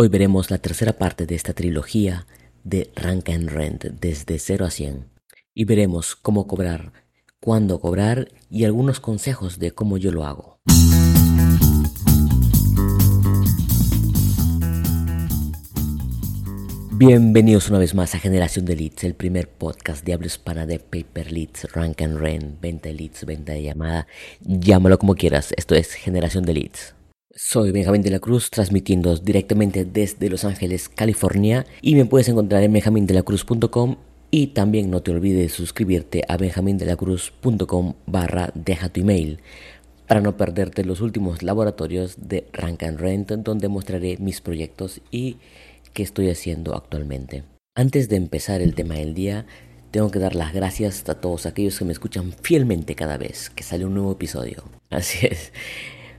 Hoy 0.00 0.06
veremos 0.06 0.52
la 0.52 0.58
tercera 0.58 0.92
parte 0.92 1.26
de 1.26 1.34
esta 1.34 1.54
trilogía 1.54 2.28
de 2.62 2.92
Rank 2.94 3.30
and 3.30 3.48
Rent 3.48 3.82
desde 3.82 4.38
0 4.38 4.64
a 4.64 4.70
100 4.70 5.08
y 5.54 5.64
veremos 5.64 6.14
cómo 6.14 6.46
cobrar, 6.46 6.92
cuándo 7.40 7.80
cobrar 7.80 8.28
y 8.48 8.64
algunos 8.64 9.00
consejos 9.00 9.58
de 9.58 9.72
cómo 9.72 9.96
yo 9.96 10.12
lo 10.12 10.24
hago. 10.24 10.60
Bienvenidos 16.92 17.68
una 17.68 17.80
vez 17.80 17.96
más 17.96 18.14
a 18.14 18.20
Generación 18.20 18.66
de 18.66 18.76
Leads, 18.76 19.02
el 19.02 19.16
primer 19.16 19.48
podcast 19.48 20.04
de 20.04 20.12
habla 20.12 20.28
hispana 20.28 20.64
de 20.64 20.78
Paper 20.78 21.32
Leads, 21.32 21.72
Rank 21.72 22.02
and 22.02 22.18
Rent, 22.18 22.60
venta 22.60 22.88
de 22.88 22.94
leads, 22.94 23.26
venta 23.26 23.52
de 23.54 23.64
llamada, 23.64 24.06
llámalo 24.42 24.96
como 25.00 25.16
quieras, 25.16 25.52
esto 25.56 25.74
es 25.74 25.94
Generación 25.94 26.44
de 26.44 26.54
Leads. 26.54 26.97
Soy 27.40 27.70
Benjamín 27.70 28.02
de 28.02 28.10
la 28.10 28.18
Cruz, 28.18 28.50
transmitiendo 28.50 29.14
directamente 29.16 29.84
desde 29.84 30.28
Los 30.28 30.44
Ángeles, 30.44 30.88
California, 30.88 31.66
y 31.80 31.94
me 31.94 32.04
puedes 32.04 32.28
encontrar 32.28 32.64
en 32.64 32.72
benjamindelacruz.com 32.72 33.94
y 34.32 34.48
también 34.48 34.90
no 34.90 35.02
te 35.02 35.12
olvides 35.12 35.52
suscribirte 35.52 36.24
a 36.26 36.36
benjamindelacruz.com 36.36 37.94
barra 38.06 38.50
deja 38.56 38.88
tu 38.88 39.02
email 39.02 39.38
para 40.08 40.20
no 40.20 40.36
perderte 40.36 40.84
los 40.84 41.00
últimos 41.00 41.44
laboratorios 41.44 42.16
de 42.28 42.48
Rank 42.52 42.82
and 42.82 42.98
Rent 42.98 43.30
donde 43.30 43.68
mostraré 43.68 44.16
mis 44.18 44.40
proyectos 44.40 45.00
y 45.12 45.36
qué 45.92 46.02
estoy 46.02 46.30
haciendo 46.30 46.74
actualmente. 46.74 47.44
Antes 47.76 48.08
de 48.08 48.16
empezar 48.16 48.62
el 48.62 48.74
tema 48.74 48.96
del 48.96 49.14
día, 49.14 49.46
tengo 49.92 50.10
que 50.10 50.18
dar 50.18 50.34
las 50.34 50.52
gracias 50.52 51.08
a 51.08 51.14
todos 51.14 51.46
aquellos 51.46 51.78
que 51.78 51.84
me 51.84 51.92
escuchan 51.92 52.32
fielmente 52.42 52.96
cada 52.96 53.16
vez 53.16 53.48
que 53.48 53.62
sale 53.62 53.84
un 53.84 53.94
nuevo 53.94 54.10
episodio. 54.10 54.64
Así 54.90 55.24
es. 55.24 55.52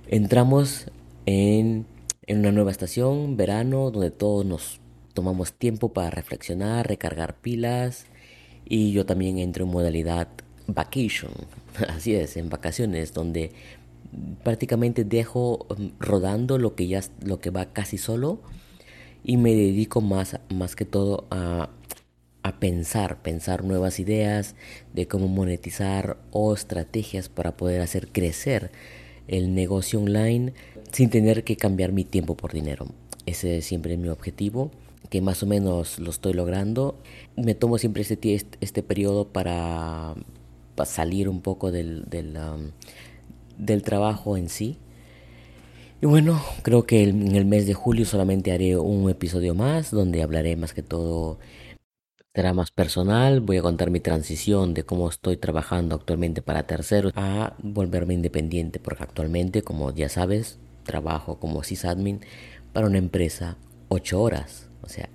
Entramos 0.08 0.88
en, 1.30 1.86
una 2.28 2.52
nueva 2.52 2.72
estación, 2.72 3.38
verano, 3.38 3.92
donde 3.92 4.10
todos 4.10 4.46
nos 4.46 4.80
tomamos 5.14 5.54
tiempo 5.54 5.94
para 5.94 6.10
reflexionar, 6.10 6.88
recargar 6.88 7.36
pilas 7.36 8.06
y 8.66 8.92
yo 8.94 9.06
también 9.06 9.38
entro 9.38 9.66
en 9.66 9.72
modalidad 9.72 10.28
vacation. 10.66 11.32
Así 11.90 12.16
es, 12.16 12.36
en 12.36 12.50
vacaciones, 12.50 13.14
donde 13.14 13.52
prácticamente 14.44 15.04
dejo 15.04 15.68
mm, 15.78 15.88
rodando 16.00 16.58
lo 16.58 16.74
que 16.74 16.88
ya 16.88 17.02
lo 17.24 17.40
que 17.40 17.52
va 17.52 17.74
casi 17.74 18.00
solo 18.00 18.42
y 19.24 19.38
me 19.38 19.54
dedico 19.54 20.02
más, 20.02 20.40
más 20.50 20.76
que 20.76 20.86
todo 20.86 21.28
a, 21.30 21.70
a 22.42 22.60
pensar, 22.60 23.22
pensar 23.22 23.64
nuevas 23.64 24.00
ideas 24.00 24.56
de 24.94 25.08
cómo 25.08 25.28
monetizar 25.28 26.18
o 26.32 26.56
estrategias 26.56 27.30
para 27.30 27.56
poder 27.56 27.82
hacer 27.82 28.08
crecer 28.08 28.72
el 29.30 29.54
negocio 29.54 30.02
online 30.02 30.54
sin 30.92 31.10
tener 31.10 31.44
que 31.44 31.56
cambiar 31.58 31.92
mi 31.92 32.04
tiempo 32.04 32.36
por 32.36 32.54
dinero. 32.54 32.88
Ese 33.26 33.58
es 33.58 33.66
siempre 33.66 33.98
mi 33.98 34.10
objetivo, 34.10 34.72
que 35.10 35.22
más 35.22 35.44
o 35.44 35.46
menos 35.46 36.00
lo 36.00 36.10
estoy 36.10 36.34
logrando. 36.34 36.98
Me 37.36 37.56
tomo 37.56 37.78
siempre 37.78 38.02
este, 38.04 38.46
este 38.62 38.84
periodo 38.84 39.28
para, 39.28 40.16
para 40.76 40.90
salir 40.90 41.30
un 41.30 41.42
poco 41.42 41.72
del, 41.72 42.06
del, 42.10 42.38
um, 42.38 42.72
del 43.58 43.84
trabajo 43.84 44.38
en 44.38 44.50
sí 44.50 44.78
y 46.02 46.06
bueno, 46.06 46.42
creo 46.62 46.86
que 46.86 47.04
en 47.04 47.36
el 47.36 47.44
mes 47.46 47.68
de 47.68 47.74
julio 47.74 48.06
solamente 48.06 48.54
haré 48.54 48.78
un 48.78 49.10
episodio 49.10 49.54
más 49.54 49.92
donde 49.92 50.24
hablaré 50.24 50.56
más 50.56 50.74
que 50.74 50.82
todo, 50.82 51.40
será 52.34 52.54
más 52.54 52.72
personal, 52.72 53.42
voy 53.42 53.58
a 53.58 53.62
contar 53.62 53.90
mi 53.92 54.00
transición 54.00 54.74
de 54.74 54.84
cómo 54.84 55.10
estoy 55.10 55.36
trabajando 55.36 55.96
actualmente 55.96 56.42
para 56.42 56.66
terceros 56.68 57.12
a 57.18 57.54
volverme 57.62 58.14
independiente, 58.14 58.80
porque 58.80 59.04
actualmente, 59.04 59.62
como 59.62 59.94
ya 59.94 60.08
sabes, 60.08 60.58
trabajo 60.90 61.40
como 61.40 61.64
sysadmin 61.64 62.22
para 62.74 62.88
una 62.88 62.98
empresa 62.98 63.58
8 63.90 64.22
horas, 64.22 64.68
o 64.82 64.90
sea, 64.90 65.10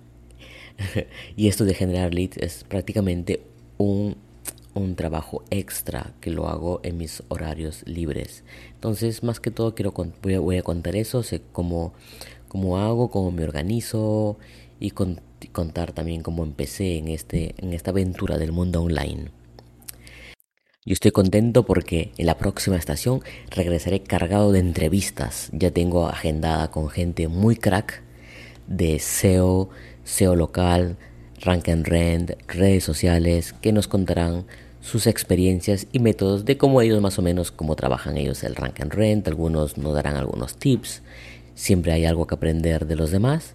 y 1.36 1.48
esto 1.48 1.64
de 1.64 1.74
generar 1.74 2.14
leads 2.14 2.36
es 2.38 2.64
prácticamente 2.64 3.42
un 3.78 4.16
un 4.74 4.96
trabajo 4.96 5.42
extra 5.50 6.12
que 6.20 6.30
lo 6.30 6.48
hago 6.48 6.80
en 6.82 6.96
mis 6.98 7.22
horarios 7.28 7.82
libres. 7.86 8.44
Entonces, 8.74 9.22
más 9.22 9.40
que 9.40 9.50
todo, 9.50 9.74
quiero 9.74 9.94
voy, 10.22 10.56
a, 10.58 10.62
contar 10.62 10.96
eso, 10.96 11.22
sé 11.22 11.40
cómo, 11.52 11.94
cómo 12.48 12.78
hago, 12.78 13.10
cómo 13.10 13.30
me 13.30 13.44
organizo 13.44 14.36
y 14.80 14.90
contar 14.90 15.92
también 15.92 16.22
cómo 16.22 16.42
empecé 16.42 16.98
en, 16.98 17.08
este, 17.08 17.54
en 17.58 17.72
esta 17.72 17.92
aventura 17.92 18.36
del 18.36 18.52
mundo 18.52 18.82
online. 18.82 19.30
Yo 20.86 20.92
estoy 20.92 21.12
contento 21.12 21.64
porque 21.64 22.12
en 22.18 22.26
la 22.26 22.36
próxima 22.36 22.76
estación 22.76 23.22
regresaré 23.48 24.02
cargado 24.02 24.52
de 24.52 24.58
entrevistas. 24.58 25.48
Ya 25.52 25.70
tengo 25.70 26.08
agendada 26.08 26.70
con 26.70 26.90
gente 26.90 27.26
muy 27.26 27.56
crack 27.56 28.02
de 28.66 28.98
SEO, 28.98 29.70
SEO 30.04 30.36
local, 30.36 30.98
Rank 31.40 31.70
and 31.70 31.86
Rent, 31.86 32.32
redes 32.48 32.84
sociales, 32.84 33.54
que 33.62 33.72
nos 33.72 33.88
contarán 33.88 34.44
sus 34.82 35.06
experiencias 35.06 35.86
y 35.90 36.00
métodos 36.00 36.44
de 36.44 36.58
cómo 36.58 36.82
ellos 36.82 37.00
más 37.00 37.18
o 37.18 37.22
menos, 37.22 37.50
cómo 37.50 37.76
trabajan 37.76 38.18
ellos 38.18 38.44
el 38.44 38.54
rank 38.54 38.82
and 38.82 38.92
rent, 38.92 39.26
algunos 39.26 39.78
nos 39.78 39.94
darán 39.94 40.16
algunos 40.16 40.56
tips, 40.56 41.00
siempre 41.54 41.92
hay 41.92 42.04
algo 42.04 42.26
que 42.26 42.34
aprender 42.34 42.86
de 42.86 42.96
los 42.96 43.10
demás. 43.10 43.54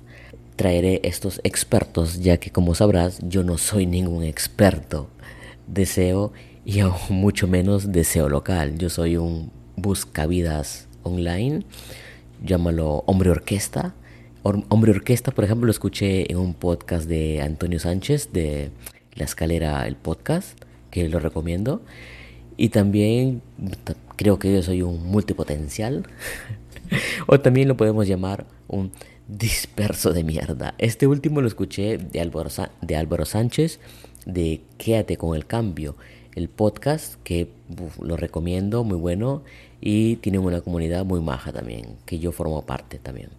Traeré 0.55 0.99
estos 1.03 1.41
expertos 1.43 2.21
ya 2.21 2.37
que 2.37 2.49
como 2.49 2.73
sabrás 2.73 3.19
yo 3.21 3.43
no 3.43 3.59
soy 3.59 3.85
ningún 3.85 4.23
experto 4.23 5.09
de 5.67 5.85
SEO 5.85 6.33
y 6.69 6.81
aún 6.81 6.93
mucho 7.09 7.47
menos 7.47 7.91
de 7.91 8.03
SEO 8.03 8.29
local, 8.29 8.77
yo 8.77 8.89
soy 8.89 9.17
un 9.17 9.51
buscavidas 9.75 10.87
online, 11.01 11.63
llámalo 12.45 13.03
hombre 13.07 13.31
orquesta. 13.31 13.95
Hombre 14.43 14.91
orquesta, 14.91 15.31
por 15.31 15.43
ejemplo, 15.43 15.65
lo 15.65 15.71
escuché 15.71 16.31
en 16.31 16.37
un 16.37 16.53
podcast 16.53 17.09
de 17.09 17.41
Antonio 17.41 17.79
Sánchez 17.79 18.31
de 18.31 18.71
La 19.15 19.25
Escalera, 19.25 19.85
el 19.85 19.95
podcast 19.95 20.57
que 20.91 21.09
lo 21.09 21.19
recomiendo. 21.19 21.81
Y 22.55 22.69
también 22.69 23.41
creo 24.15 24.39
que 24.39 24.53
yo 24.53 24.61
soy 24.61 24.81
un 24.81 25.05
multipotencial. 25.07 26.07
o 27.27 27.39
también 27.39 27.67
lo 27.67 27.77
podemos 27.77 28.07
llamar 28.07 28.45
un 28.67 28.91
disperso 29.27 30.13
de 30.13 30.23
mierda. 30.23 30.75
Este 30.77 31.05
último 31.05 31.41
lo 31.41 31.47
escuché 31.47 31.97
de 31.97 32.21
Álvaro, 32.21 32.49
de 32.81 32.95
Álvaro 32.95 33.25
Sánchez, 33.25 33.79
de 34.25 34.61
Quédate 34.77 35.17
con 35.17 35.35
el 35.35 35.45
cambio, 35.45 35.95
el 36.35 36.49
podcast 36.49 37.15
que 37.23 37.49
lo 38.01 38.17
recomiendo, 38.17 38.83
muy 38.83 38.97
bueno 38.97 39.43
y 39.81 40.17
tiene 40.17 40.39
una 40.39 40.61
comunidad 40.61 41.05
muy 41.05 41.21
maja 41.21 41.51
también, 41.51 41.95
que 42.05 42.19
yo 42.19 42.31
formo 42.31 42.65
parte 42.65 42.99
también. 42.99 43.29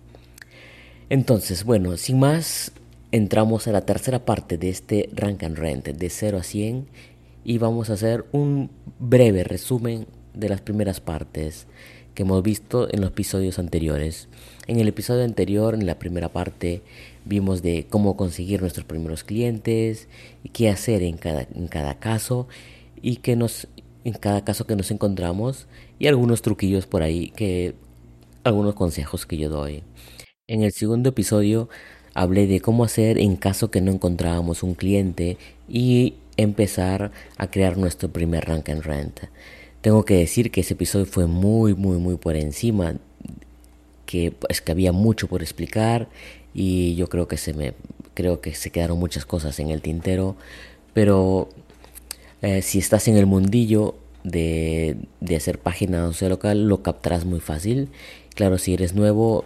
Entonces, 1.09 1.65
bueno, 1.65 1.97
sin 1.97 2.19
más, 2.19 2.73
entramos 3.13 3.67
a 3.67 3.73
la 3.73 3.81
tercera 3.81 4.25
parte 4.25 4.59
de 4.59 4.69
este 4.69 5.09
Rank 5.13 5.43
and 5.43 5.59
Rent, 5.59 5.89
de 5.89 6.11
0 6.11 6.39
a 6.39 6.43
100 6.43 6.87
y 7.45 7.59
vamos 7.59 7.91
a 7.91 7.95
hacer 7.95 8.25
un 8.33 8.71
breve 8.99 9.45
resumen 9.45 10.07
de 10.35 10.49
las 10.49 10.61
primeras 10.61 11.01
partes 11.01 11.67
que 12.15 12.23
hemos 12.23 12.43
visto 12.43 12.93
en 12.93 13.01
los 13.01 13.11
episodios 13.11 13.59
anteriores. 13.59 14.29
En 14.67 14.79
el 14.79 14.89
episodio 14.89 15.25
anterior, 15.25 15.75
en 15.75 15.87
la 15.87 15.99
primera 15.99 16.29
parte, 16.29 16.83
vimos 17.25 17.63
de 17.63 17.87
cómo 17.89 18.17
conseguir 18.17 18.61
nuestros 18.61 18.85
primeros 18.85 19.25
clientes 19.25 20.09
y 20.45 20.51
qué 20.51 20.69
hacer 20.69 21.03
en 21.03 21.17
cada, 21.17 21.47
en 21.55 21.69
cada 21.69 21.99
caso 21.99 22.47
y 23.03 23.17
que 23.17 23.37
nos 23.37 23.69
en 24.05 24.15
cada 24.15 24.45
caso 24.45 24.67
que 24.67 24.77
nos 24.77 24.91
encontramos 24.91 25.67
y 25.99 26.07
algunos 26.07 26.43
truquillos 26.43 26.87
por 26.87 27.03
ahí 27.03 27.31
que 27.31 27.75
algunos 28.45 28.75
consejos 28.75 29.27
que 29.27 29.37
yo 29.37 29.51
doy. 29.51 29.83
En 30.47 30.63
el 30.63 30.73
segundo 30.73 31.11
episodio 31.11 31.69
hablé 32.15 32.47
de 32.47 32.61
cómo 32.61 32.85
hacer 32.85 33.19
en 33.19 33.37
caso 33.37 33.71
que 33.71 33.81
no 33.81 33.93
encontrábamos 33.93 34.63
un 34.63 34.75
cliente 34.75 35.37
y 35.69 36.15
empezar 36.37 37.13
a 37.37 37.51
crear 37.51 37.77
nuestro 37.77 38.11
primer 38.11 38.47
rank 38.47 38.69
and 38.71 38.83
rent. 38.83 39.21
Tengo 39.81 40.05
que 40.05 40.15
decir 40.15 40.51
que 40.51 40.63
ese 40.63 40.75
episodio 40.75 41.07
fue 41.07 41.27
muy, 41.27 41.75
muy, 41.75 41.99
muy 41.99 42.17
por 42.17 42.37
encima, 42.37 42.95
que 44.07 44.35
es 44.49 44.61
que 44.61 44.73
había 44.73 44.93
mucho 44.93 45.29
por 45.29 45.43
explicar 45.43 46.09
y 46.53 46.95
yo 46.97 47.09
creo 47.09 47.29
que 47.29 47.37
se 47.37 47.55
me, 47.55 47.75
creo 48.15 48.41
que 48.41 48.55
se 48.55 48.71
quedaron 48.71 48.99
muchas 48.99 49.25
cosas 49.25 49.59
en 49.61 49.71
el 49.71 49.83
tintero, 49.83 50.37
pero 50.93 51.49
eh, 52.43 52.63
si 52.63 52.79
estás 52.79 53.09
en 53.09 53.17
el 53.17 53.27
mundillo 53.27 53.97
de, 54.25 54.97
de 55.21 55.37
hacer 55.37 55.59
páginas 55.59 56.21
local, 56.23 56.69
lo 56.69 56.83
captarás 56.83 57.25
muy 57.25 57.41
fácil. 57.41 57.91
Claro, 58.35 58.59
si 58.59 58.75
eres 58.75 58.95
nuevo, 58.95 59.45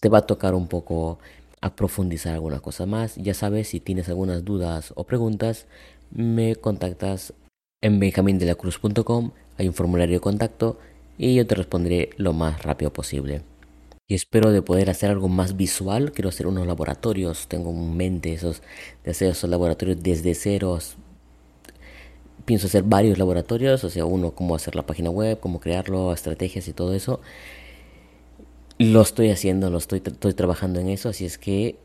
te 0.00 0.08
va 0.08 0.18
a 0.18 0.26
tocar 0.26 0.54
un 0.54 0.68
poco 0.68 1.18
a 1.60 1.74
profundizar 1.74 2.34
alguna 2.34 2.60
cosa 2.60 2.86
más. 2.86 3.16
Ya 3.16 3.34
sabes, 3.34 3.68
si 3.68 3.80
tienes 3.80 4.08
algunas 4.08 4.44
dudas 4.44 4.92
o 4.96 5.04
preguntas, 5.04 5.66
me 6.10 6.56
contactas 6.56 7.34
en 7.80 8.00
benjamindelacruz.com, 8.00 9.32
hay 9.56 9.68
un 9.68 9.74
formulario 9.74 10.16
de 10.16 10.20
contacto 10.20 10.78
y 11.16 11.34
yo 11.34 11.46
te 11.46 11.54
responderé 11.54 12.10
lo 12.16 12.32
más 12.32 12.62
rápido 12.62 12.92
posible. 12.92 13.42
Y 14.06 14.14
espero 14.14 14.52
de 14.52 14.62
poder 14.62 14.88
hacer 14.88 15.10
algo 15.10 15.28
más 15.28 15.56
visual, 15.56 16.12
quiero 16.12 16.30
hacer 16.30 16.46
unos 16.46 16.66
laboratorios, 16.66 17.46
tengo 17.46 17.70
en 17.70 17.96
mente 17.96 18.32
esos, 18.32 18.62
de 19.04 19.10
hacer 19.10 19.30
esos 19.32 19.50
laboratorios 19.50 20.02
desde 20.02 20.34
ceros. 20.34 20.96
Pienso 22.48 22.66
hacer 22.66 22.82
varios 22.82 23.18
laboratorios, 23.18 23.84
o 23.84 23.90
sea, 23.90 24.06
uno 24.06 24.30
cómo 24.30 24.54
hacer 24.54 24.74
la 24.74 24.86
página 24.86 25.10
web, 25.10 25.38
cómo 25.38 25.60
crearlo, 25.60 26.14
estrategias 26.14 26.66
y 26.66 26.72
todo 26.72 26.94
eso. 26.94 27.20
Lo 28.78 29.02
estoy 29.02 29.28
haciendo, 29.28 29.68
lo 29.68 29.76
estoy, 29.76 30.00
estoy 30.02 30.32
trabajando 30.32 30.80
en 30.80 30.88
eso, 30.88 31.10
así 31.10 31.26
es 31.26 31.36
que 31.36 31.76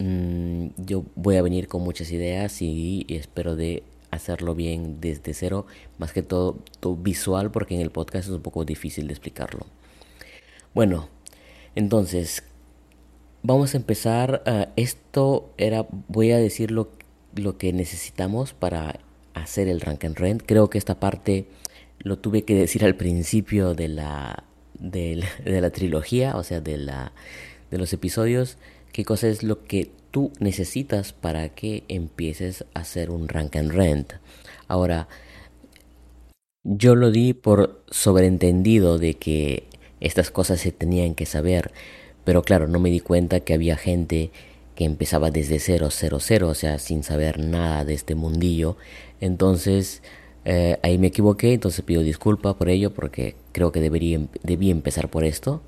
mm, 0.00 0.66
yo 0.76 1.04
voy 1.14 1.36
a 1.36 1.42
venir 1.42 1.68
con 1.68 1.80
muchas 1.80 2.12
ideas 2.12 2.60
y, 2.60 3.06
espero 3.08 3.56
de 3.56 3.82
hacerlo 4.10 4.54
bien 4.54 5.00
desde 5.00 5.32
cero, 5.32 5.64
más 5.96 6.12
que 6.12 6.22
todo, 6.22 6.58
visual, 6.98 7.50
porque 7.50 7.74
en 7.74 7.80
el 7.80 7.90
podcast 7.90 8.28
es 8.28 8.34
un 8.34 8.42
poco 8.42 8.66
difícil 8.66 9.06
de 9.06 9.14
explicarlo. 9.14 9.64
Bueno, 10.74 11.08
entonces, 11.74 12.42
vamos 13.42 13.72
a 13.72 13.78
empezar. 13.78 14.42
Uh, 14.46 14.70
esto 14.76 15.54
era, 15.56 15.86
voy 16.08 16.32
a 16.32 16.36
decir 16.36 16.72
lo, 16.72 16.90
lo, 17.36 17.56
que 17.56 17.72
necesitamos 17.72 18.52
para 18.52 19.00
hacer 19.34 19.68
el 19.68 19.80
rank 19.80 20.04
and 20.04 20.16
rent. 20.16 20.42
Creo 20.46 20.70
que 20.70 20.78
esta 20.78 20.98
parte 20.98 21.46
lo 21.98 22.18
tuve 22.18 22.42
que 22.42 22.54
decir 22.54 22.84
al 22.84 22.96
principio 22.96 23.74
de 23.74 23.88
la 23.88 24.44
de 24.78 25.60
la, 25.60 25.70
trilogía, 25.70 26.36
o 26.36 26.42
sea, 26.42 26.60
de, 26.60 26.78
la, 26.78 27.12
de 27.70 27.78
los 27.78 27.92
episodios, 27.92 28.58
qué 28.92 29.04
cosa 29.04 29.28
es 29.28 29.42
lo 29.42 29.64
que 29.64 29.90
tú 30.10 30.32
necesitas 30.38 31.12
para 31.12 31.48
que 31.48 31.84
empieces 31.88 32.64
a 32.74 32.80
hacer 32.80 33.10
un 33.10 33.28
rank 33.28 33.56
and 33.56 33.72
rent. 33.72 34.12
Ahora, 34.68 35.08
yo 36.62 36.94
lo 36.94 37.10
di 37.10 37.34
por 37.34 37.82
sobreentendido 37.90 38.98
de 38.98 39.14
que 39.14 39.64
estas 40.00 40.30
cosas 40.30 40.60
se 40.60 40.72
tenían 40.72 41.14
que 41.14 41.26
saber, 41.26 41.72
pero 42.24 42.42
claro, 42.42 42.68
no 42.68 42.78
me 42.78 42.90
di 42.90 43.00
cuenta 43.00 43.40
que 43.40 43.54
había 43.54 43.76
gente 43.76 44.30
que 44.74 44.84
empezaba 44.84 45.30
desde 45.30 45.58
cero, 45.58 45.88
cero, 45.90 46.18
cero, 46.20 46.48
o 46.48 46.54
sea, 46.54 46.78
sin 46.78 47.02
saber 47.02 47.38
nada 47.38 47.84
de 47.84 47.94
este 47.94 48.14
mundillo. 48.14 48.76
Entonces, 49.20 50.02
eh, 50.44 50.78
ahí 50.82 50.98
me 50.98 51.08
equivoqué, 51.08 51.54
entonces 51.54 51.84
pido 51.84 52.02
disculpas 52.02 52.54
por 52.54 52.68
ello 52.68 52.92
porque 52.92 53.36
creo 53.52 53.72
que 53.72 53.80
debería 53.80 54.20
debí 54.42 54.70
empezar 54.70 55.08
por 55.08 55.24
esto. 55.24 55.62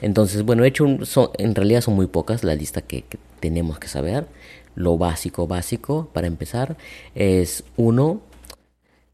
Entonces, 0.00 0.44
bueno, 0.44 0.64
he 0.64 0.68
hecho 0.68 0.86
son, 1.04 1.30
en 1.38 1.54
realidad 1.54 1.80
son 1.82 1.94
muy 1.94 2.06
pocas 2.06 2.44
la 2.44 2.54
lista 2.54 2.82
que, 2.82 3.04
tenemos 3.40 3.78
que 3.78 3.88
saber. 3.88 4.26
Lo 4.74 4.96
básico, 4.98 5.46
básico 5.46 6.08
para 6.12 6.26
empezar 6.26 6.76
es 7.14 7.64
uno, 7.76 8.20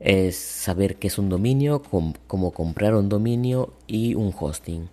es 0.01 0.37
saber 0.37 0.97
qué 0.97 1.09
es 1.09 1.19
un 1.19 1.29
dominio, 1.29 1.83
cómo 1.83 2.53
comprar 2.53 2.95
un 2.95 3.09
dominio 3.09 3.73
y 3.87 4.15
un 4.15 4.33
hosting, 4.39 4.89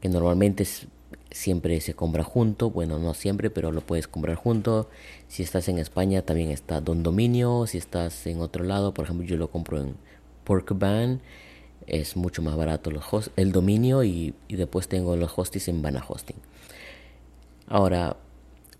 que 0.00 0.08
normalmente 0.08 0.64
es 0.64 0.86
siempre 1.30 1.80
se 1.80 1.94
compra 1.94 2.24
junto, 2.24 2.70
bueno, 2.70 2.98
no 2.98 3.14
siempre, 3.14 3.50
pero 3.50 3.72
lo 3.72 3.80
puedes 3.80 4.08
comprar 4.08 4.36
junto. 4.36 4.88
Si 5.28 5.42
estás 5.42 5.68
en 5.68 5.78
España 5.78 6.22
también 6.22 6.50
está 6.50 6.80
Don 6.80 7.02
Dominio, 7.02 7.66
si 7.66 7.78
estás 7.78 8.26
en 8.26 8.40
otro 8.40 8.64
lado, 8.64 8.94
por 8.94 9.04
ejemplo, 9.04 9.26
yo 9.26 9.36
lo 9.36 9.50
compro 9.50 9.80
en 9.80 9.94
Porkban, 10.44 11.20
es 11.86 12.16
mucho 12.16 12.42
más 12.42 12.56
barato 12.56 12.90
el 13.36 13.52
dominio 13.52 14.04
y, 14.04 14.34
después 14.48 14.88
tengo 14.88 15.16
los 15.16 15.36
hostings 15.36 15.68
en 15.68 15.82
Bana 15.82 16.04
Hosting. 16.06 16.36
Ahora, 17.66 18.16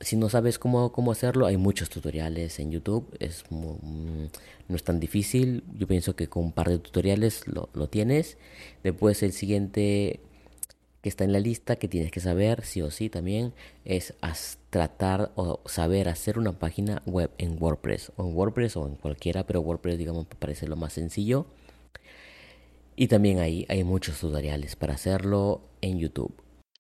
si 0.00 0.17
no 0.17 0.29
sabes 0.29 0.58
cómo, 0.58 0.93
cómo 0.93 1.12
hacerlo, 1.12 1.46
hay 1.46 1.56
muchos 1.56 1.91
tutoriales 1.91 2.58
en 2.58 2.73
YouTube, 2.73 3.06
es 3.20 3.44
mm, 3.50 4.25
no 4.69 4.76
es 4.76 4.85
tan 4.85 5.00
difícil, 5.00 5.64
yo 5.76 5.87
pienso 5.87 6.17
que 6.17 6.29
con 6.29 6.44
un 6.44 6.53
par 6.53 6.69
de 6.69 6.79
tutoriales 6.79 7.46
lo, 7.46 7.69
lo 7.75 7.88
tienes. 7.88 8.38
Después 8.82 9.23
el 9.23 9.32
siguiente 9.32 10.20
que 11.02 11.08
está 11.08 11.25
en 11.25 11.32
la 11.32 11.41
lista 11.41 11.76
que 11.76 11.88
tienes 11.88 12.11
que 12.11 12.20
saber 12.20 12.64
sí 12.64 12.82
o 12.82 12.91
sí 12.91 13.08
también 13.08 13.55
es 13.85 14.14
tratar 14.69 15.32
o 15.35 15.61
saber 15.67 16.08
hacer 16.08 16.38
una 16.38 16.52
página 16.52 17.02
web 17.06 17.31
en 17.38 17.56
WordPress 17.61 18.12
o 18.17 18.26
en 18.26 18.37
WordPress 18.37 18.76
o 18.76 18.87
en 18.87 18.97
cualquiera 18.97 19.47
pero 19.47 19.61
WordPress 19.61 19.99
digamos 19.99 20.26
parece 20.38 20.67
lo 20.67 20.76
más 20.76 20.93
sencillo. 20.93 21.47
Y 22.97 23.08
también 23.08 23.38
ahí 23.38 23.64
hay 23.69 23.82
muchos 23.82 24.20
tutoriales 24.20 24.76
para 24.76 24.94
hacerlo 24.94 25.62
en 25.81 25.99
YouTube. 25.99 26.35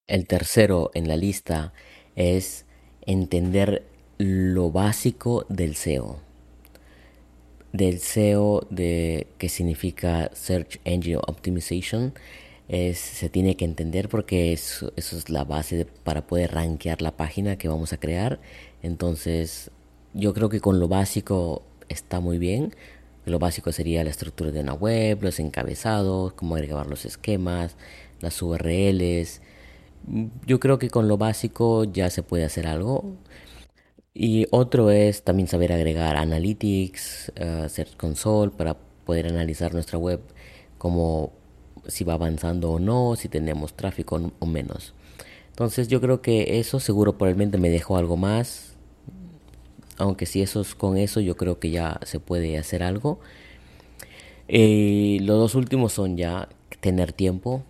El 0.06 0.26
tercero 0.26 0.90
en 0.92 1.08
la 1.08 1.16
lista 1.16 1.72
es 2.14 2.66
entender 3.06 3.86
lo 4.18 4.70
básico 4.70 5.46
del 5.48 5.76
SEO 5.76 6.20
del 7.72 8.00
SEO 8.00 8.66
de 8.70 9.28
que 9.38 9.48
significa 9.48 10.30
Search 10.34 10.80
Engine 10.84 11.20
Optimization 11.26 12.14
se 12.70 13.28
tiene 13.28 13.56
que 13.56 13.64
entender 13.64 14.08
porque 14.08 14.52
eso, 14.52 14.92
es 14.96 15.28
la 15.28 15.44
base 15.44 15.86
para 16.04 16.26
poder 16.26 16.52
rankear 16.52 17.02
la 17.02 17.16
página 17.16 17.56
que 17.56 17.68
vamos 17.68 17.92
a 17.92 17.98
crear. 17.98 18.40
Entonces, 18.82 19.70
yo 20.14 20.34
creo 20.34 20.48
que 20.48 20.60
con 20.60 20.78
lo 20.78 20.88
básico 20.88 21.62
está 21.88 22.20
muy 22.20 22.38
bien. 22.38 22.74
Lo 23.26 23.38
básico 23.38 23.72
sería 23.72 24.04
la 24.04 24.10
estructura 24.10 24.52
de 24.52 24.60
una 24.60 24.74
web, 24.74 25.22
los 25.22 25.40
encabezados, 25.40 26.32
cómo 26.34 26.54
agregar 26.54 26.86
los 26.86 27.04
esquemas, 27.04 27.76
las 28.20 28.40
URLs. 28.40 29.42
Yo 30.46 30.60
creo 30.60 30.78
que 30.78 30.90
con 30.90 31.08
lo 31.08 31.18
básico 31.18 31.84
ya 31.84 32.10
se 32.10 32.22
puede 32.22 32.44
hacer 32.44 32.66
algo. 32.66 33.16
Y 34.14 34.46
otro 34.50 34.90
es 34.90 35.22
también 35.24 35.48
saber 35.48 35.72
agregar 35.72 36.16
Analytics, 36.16 37.32
uh, 37.40 37.68
Search 37.68 37.96
Console 37.96 38.50
para 38.52 38.76
poder 39.04 39.26
analizar 39.28 39.72
nuestra 39.74 39.98
web 39.98 40.20
como 40.78 41.32
si 41.86 42.04
va 42.04 42.14
avanzando 42.14 42.70
o 42.70 42.78
no, 42.78 43.16
si 43.16 43.28
tenemos 43.28 43.74
tráfico 43.74 44.32
o 44.38 44.46
menos. 44.46 44.94
Entonces 45.50 45.88
yo 45.88 46.00
creo 46.00 46.22
que 46.22 46.58
eso 46.58 46.80
seguro 46.80 47.18
probablemente 47.18 47.58
me 47.58 47.70
dejó 47.70 47.96
algo 47.96 48.16
más. 48.16 48.74
Aunque 49.98 50.24
si 50.24 50.40
eso 50.40 50.62
es 50.62 50.74
con 50.74 50.96
eso 50.96 51.20
yo 51.20 51.36
creo 51.36 51.58
que 51.58 51.70
ya 51.70 52.00
se 52.04 52.20
puede 52.20 52.56
hacer 52.56 52.82
algo. 52.82 53.20
Eh, 54.48 55.18
los 55.20 55.38
dos 55.38 55.54
últimos 55.54 55.92
son 55.92 56.16
ya 56.16 56.48
tener 56.80 57.12
tiempo. 57.12 57.62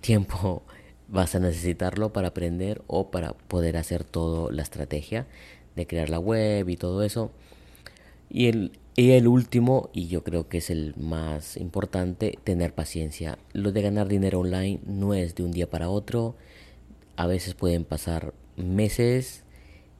Tiempo 0.00 0.62
vas 1.08 1.34
a 1.34 1.40
necesitarlo 1.40 2.12
para 2.12 2.28
aprender 2.28 2.82
o 2.86 3.10
para 3.10 3.32
poder 3.34 3.76
hacer 3.76 4.02
toda 4.04 4.50
la 4.50 4.62
estrategia 4.62 5.26
de 5.74 5.86
crear 5.86 6.08
la 6.08 6.18
web 6.18 6.68
y 6.68 6.76
todo 6.76 7.02
eso. 7.02 7.30
Y 8.30 8.46
el, 8.46 8.72
y 8.96 9.10
el 9.10 9.28
último, 9.28 9.90
y 9.92 10.08
yo 10.08 10.24
creo 10.24 10.48
que 10.48 10.58
es 10.58 10.70
el 10.70 10.94
más 10.96 11.58
importante, 11.58 12.38
tener 12.44 12.74
paciencia. 12.74 13.38
Lo 13.52 13.70
de 13.72 13.82
ganar 13.82 14.08
dinero 14.08 14.40
online 14.40 14.80
no 14.86 15.12
es 15.12 15.34
de 15.34 15.42
un 15.42 15.52
día 15.52 15.68
para 15.68 15.90
otro. 15.90 16.34
A 17.16 17.26
veces 17.26 17.54
pueden 17.54 17.84
pasar 17.84 18.32
meses 18.56 19.44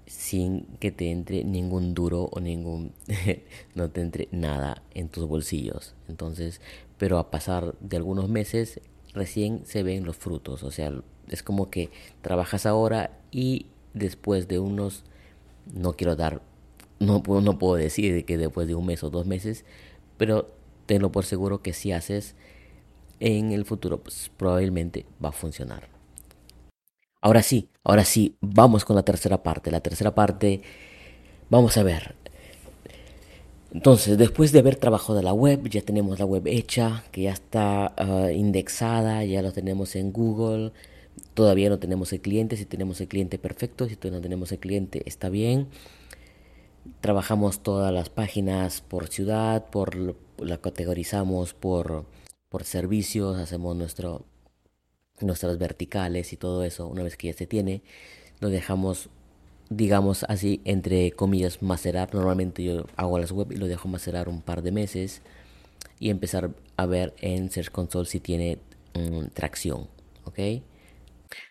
sin 0.07 0.63
que 0.81 0.91
te 0.91 1.11
entre 1.11 1.45
ningún 1.45 1.93
duro 1.93 2.29
o 2.33 2.41
ningún 2.41 2.93
no 3.75 3.91
te 3.91 4.01
entre 4.01 4.29
nada 4.33 4.83
en 4.95 5.09
tus 5.09 5.27
bolsillos. 5.27 5.95
Entonces, 6.09 6.63
pero 6.97 7.19
a 7.19 7.31
pasar 7.31 7.75
de 7.81 7.97
algunos 7.97 8.31
meses 8.31 8.81
recién 9.13 9.63
se 9.67 9.83
ven 9.83 10.05
los 10.05 10.17
frutos, 10.17 10.63
o 10.63 10.71
sea, 10.71 10.93
es 11.29 11.43
como 11.43 11.71
que 11.71 11.91
trabajas 12.23 12.67
ahora 12.67 13.19
y 13.31 13.67
después 13.95 14.47
de 14.47 14.59
unos 14.59 15.05
no 15.75 15.95
quiero 15.95 16.17
dar 16.17 16.43
no, 16.99 17.23
no 17.27 17.59
puedo 17.59 17.75
decir 17.77 18.25
que 18.25 18.39
después 18.39 18.67
de 18.67 18.75
un 18.75 18.87
mes 18.87 19.03
o 19.05 19.11
dos 19.11 19.27
meses, 19.27 19.65
pero 20.17 20.51
tenlo 20.87 21.13
por 21.13 21.25
seguro 21.25 21.63
que 21.63 21.73
si 21.73 21.93
haces 21.93 22.35
en 23.21 23.53
el 23.53 23.65
futuro, 23.65 24.03
pues 24.03 24.31
probablemente 24.37 25.07
va 25.23 25.31
a 25.31 25.33
funcionar. 25.33 25.89
Ahora 27.21 27.43
sí, 27.43 27.69
ahora 27.83 28.05
sí, 28.05 28.37
vamos 28.41 28.85
con 28.85 28.97
la 28.97 29.03
tercera 29.03 29.43
parte. 29.43 29.71
La 29.71 29.81
tercera 29.81 30.15
parte, 30.15 30.63
vamos 31.51 31.77
a 31.77 31.83
ver. 31.83 32.15
Entonces, 33.73 34.17
después 34.17 34.53
de 34.53 34.61
haber 34.61 34.77
trabajado 34.77 35.21
la 35.23 35.33
web, 35.33 35.69
ya 35.69 35.83
tenemos 35.83 36.19
la 36.19 36.25
web 36.25 36.47
hecha, 36.47 37.05
que 37.11 37.23
ya 37.23 37.33
está 37.33 37.93
ah, 37.97 38.31
indexada, 38.33 39.25
ya 39.25 39.43
lo 39.43 39.53
tenemos 39.53 39.97
en 39.97 40.13
Google. 40.13 40.73
Todavía 41.35 41.69
no 41.69 41.79
tenemos 41.79 42.13
el 42.13 42.21
cliente, 42.21 42.57
si 42.57 42.65
tenemos 42.65 43.01
el 43.01 43.09
cliente 43.09 43.39
perfecto, 43.39 43.89
si 43.89 43.97
todavía 43.97 44.19
no 44.19 44.23
tenemos 44.23 44.53
el 44.53 44.59
cliente 44.61 45.03
está 45.07 45.29
bien. 45.29 45.69
Trabajamos 47.01 47.63
todas 47.63 47.93
las 47.93 48.11
páginas 48.11 48.81
por 48.81 49.09
ciudad, 49.09 49.69
por 49.71 50.17
la 50.39 50.59
categorizamos 50.59 51.55
por, 51.55 52.05
por 52.49 52.65
servicios, 52.65 53.39
hacemos 53.39 53.77
nuestro, 53.77 54.25
nuestras 55.21 55.59
verticales 55.59 56.33
y 56.33 56.37
todo 56.37 56.65
eso. 56.65 56.87
Una 56.87 57.03
vez 57.03 57.17
que 57.17 57.29
ya 57.29 57.33
se 57.35 57.47
tiene, 57.47 57.83
lo 58.41 58.49
dejamos, 58.51 59.09
digamos 59.71 60.25
así, 60.25 60.61
entre 60.65 61.13
comillas, 61.13 61.63
macerar. 61.63 62.15
Normalmente 62.15 62.63
yo 62.63 62.87
hago 62.97 63.19
las 63.19 63.33
web 63.33 63.53
y 63.53 63.57
lo 63.57 63.67
dejo 63.67 63.89
macerar 63.89 64.29
un 64.29 64.43
par 64.43 64.63
de 64.63 64.73
meses 64.73 65.23
y 65.99 66.11
empezar 66.11 66.51
a 66.77 66.87
ver 66.87 67.15
en 67.21 67.51
Search 67.51 67.71
Console 67.71 68.07
si 68.07 68.21
tiene 68.21 68.59
mm, 68.95 69.29
tracción. 69.33 69.89
¿Ok? 70.25 70.39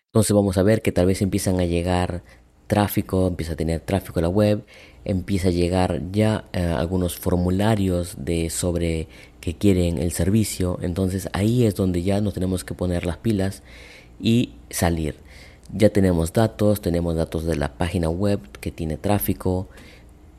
Entonces 0.07 0.33
vamos 0.33 0.57
a 0.57 0.63
ver 0.63 0.81
que 0.81 0.91
tal 0.91 1.07
vez 1.07 1.21
empiezan 1.21 1.59
a 1.59 1.65
llegar 1.65 2.23
tráfico, 2.67 3.27
empieza 3.27 3.53
a 3.53 3.55
tener 3.55 3.81
tráfico 3.81 4.21
la 4.21 4.29
web, 4.29 4.65
empieza 5.05 5.49
a 5.49 5.51
llegar 5.51 6.01
ya 6.11 6.45
eh, 6.51 6.59
algunos 6.59 7.15
formularios 7.15 8.15
de 8.17 8.49
sobre 8.49 9.07
que 9.39 9.55
quieren 9.55 9.99
el 9.99 10.11
servicio, 10.11 10.79
entonces 10.81 11.29
ahí 11.31 11.65
es 11.65 11.75
donde 11.75 12.01
ya 12.01 12.19
nos 12.19 12.33
tenemos 12.33 12.63
que 12.63 12.73
poner 12.73 13.05
las 13.05 13.17
pilas 13.17 13.61
y 14.19 14.53
salir. 14.69 15.15
Ya 15.73 15.89
tenemos 15.89 16.33
datos, 16.33 16.81
tenemos 16.81 17.15
datos 17.15 17.45
de 17.45 17.55
la 17.55 17.73
página 17.77 18.09
web 18.09 18.39
que 18.59 18.71
tiene 18.71 18.97
tráfico, 18.97 19.67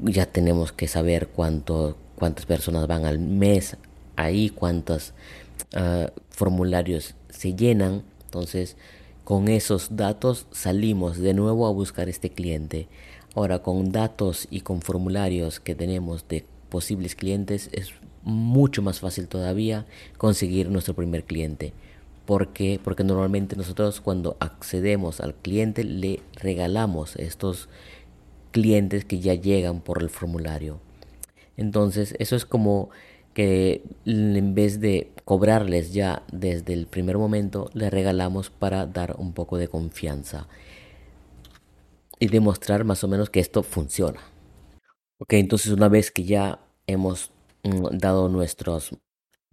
ya 0.00 0.26
tenemos 0.26 0.72
que 0.72 0.88
saber 0.88 1.28
cuánto, 1.28 1.96
cuántas 2.16 2.46
personas 2.46 2.86
van 2.86 3.04
al 3.04 3.18
mes 3.18 3.76
ahí, 4.16 4.50
cuántos 4.50 5.14
ah, 5.74 6.10
formularios 6.30 7.14
se 7.28 7.54
llenan. 7.54 8.02
Entonces, 8.24 8.76
con 9.24 9.48
esos 9.48 9.96
datos 9.96 10.46
salimos 10.52 11.18
de 11.18 11.34
nuevo 11.34 11.66
a 11.66 11.72
buscar 11.72 12.08
este 12.08 12.30
cliente. 12.30 12.88
Ahora, 13.36 13.58
con 13.58 13.92
datos 13.92 14.48
y 14.50 14.62
con 14.62 14.80
formularios 14.80 15.60
que 15.60 15.74
tenemos 15.74 16.26
de 16.26 16.46
posibles 16.70 17.14
clientes, 17.14 17.68
es 17.70 17.92
mucho 18.22 18.80
más 18.80 19.00
fácil 19.00 19.28
todavía 19.28 19.84
conseguir 20.16 20.70
nuestro 20.70 20.94
primer 20.94 21.24
cliente. 21.24 21.74
¿Por 22.24 22.54
qué? 22.54 22.80
Porque 22.82 23.04
normalmente 23.04 23.54
nosotros 23.54 24.00
cuando 24.00 24.38
accedemos 24.40 25.20
al 25.20 25.34
cliente 25.34 25.84
le 25.84 26.22
regalamos 26.36 27.14
estos 27.16 27.68
clientes 28.52 29.04
que 29.04 29.20
ya 29.20 29.34
llegan 29.34 29.80
por 29.82 30.02
el 30.02 30.08
formulario. 30.08 30.80
Entonces, 31.58 32.14
eso 32.18 32.36
es 32.36 32.46
como 32.46 32.88
que 33.34 33.82
en 34.06 34.54
vez 34.54 34.80
de 34.80 35.12
cobrarles 35.26 35.92
ya 35.92 36.22
desde 36.32 36.72
el 36.72 36.86
primer 36.86 37.18
momento, 37.18 37.68
le 37.74 37.90
regalamos 37.90 38.48
para 38.48 38.86
dar 38.86 39.16
un 39.18 39.34
poco 39.34 39.58
de 39.58 39.68
confianza 39.68 40.48
y 42.18 42.28
demostrar 42.28 42.84
más 42.84 43.04
o 43.04 43.08
menos 43.08 43.30
que 43.30 43.40
esto 43.40 43.62
funciona. 43.62 44.20
Ok, 45.18 45.34
entonces 45.34 45.72
una 45.72 45.88
vez 45.88 46.10
que 46.10 46.24
ya 46.24 46.60
hemos 46.86 47.32
mm, 47.64 47.98
dado 47.98 48.28
nuestros 48.28 48.96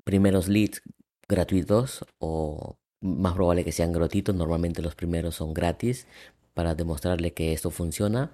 primeros 0.03 0.48
leads 0.48 0.82
gratuitos 1.27 2.05
o 2.20 2.75
más 3.01 3.34
probable 3.34 3.63
que 3.63 3.72
sean 3.72 3.93
gratuitos, 3.93 4.36
normalmente 4.36 4.82
los 4.82 4.96
primeros 4.96 5.36
son 5.36 5.53
gratis 5.53 6.08
para 6.53 6.75
demostrarle 6.75 7.34
que 7.34 7.53
esto 7.53 7.72
funciona. 7.72 8.32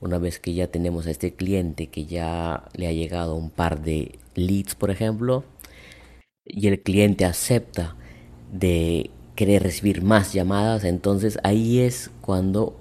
Una 0.00 0.18
vez 0.18 0.38
que 0.38 0.54
ya 0.54 0.68
tenemos 0.68 1.06
a 1.06 1.10
este 1.10 1.34
cliente 1.34 1.88
que 1.88 2.06
ya 2.06 2.68
le 2.74 2.86
ha 2.88 2.92
llegado 2.92 3.36
un 3.36 3.50
par 3.50 3.82
de 3.82 4.18
leads, 4.34 4.74
por 4.74 4.90
ejemplo, 4.90 5.44
y 6.44 6.68
el 6.68 6.82
cliente 6.82 7.24
acepta 7.24 7.96
de 8.52 9.10
querer 9.34 9.62
recibir 9.62 10.02
más 10.02 10.32
llamadas, 10.32 10.84
entonces 10.84 11.38
ahí 11.42 11.80
es 11.80 12.10
cuando 12.20 12.76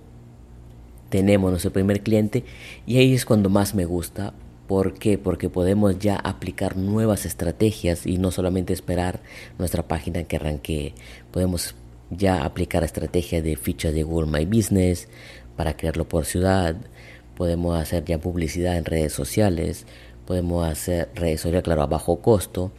tenemos 1.14 1.52
nuestro 1.52 1.72
primer 1.72 2.02
cliente 2.02 2.44
y 2.88 2.98
ahí 2.98 3.14
es 3.14 3.24
cuando 3.24 3.48
más 3.48 3.76
me 3.76 3.86
gusta 3.86 4.34
¿Por 4.68 4.96
qué? 4.96 5.20
Porque 5.20 5.48
podemos 5.48 6.00
ya 6.00 6.16
aplicar 6.16 6.76
nuevas 6.76 7.28
estrategias 7.28 8.08
y 8.08 8.18
no 8.18 8.32
solamente 8.32 8.74
esperar 8.74 9.20
nuestra 9.60 9.88
página 9.88 10.24
que 10.24 10.38
arranque. 10.38 10.96
Podemos 11.30 11.76
ya 12.10 12.44
aplicar 12.44 12.84
estrategias 12.84 13.44
de 13.44 13.56
fichas 13.56 13.94
de 13.94 14.02
Google 14.02 14.32
My 14.32 14.46
Business 14.46 15.10
para 15.56 15.78
crearlo 15.78 16.10
por 16.10 16.26
ciudad. 16.26 16.76
Podemos 17.36 17.78
hacer 17.80 18.06
ya 18.06 18.18
publicidad 18.20 18.76
en 18.76 18.86
redes 18.86 19.14
sociales. 19.14 19.86
Podemos 20.26 20.66
hacer 20.66 21.10
redes 21.14 21.42
sociales, 21.42 21.64
claro, 21.64 21.84
a 21.84 21.88
bajo 21.88 22.22
costo. 22.22 22.72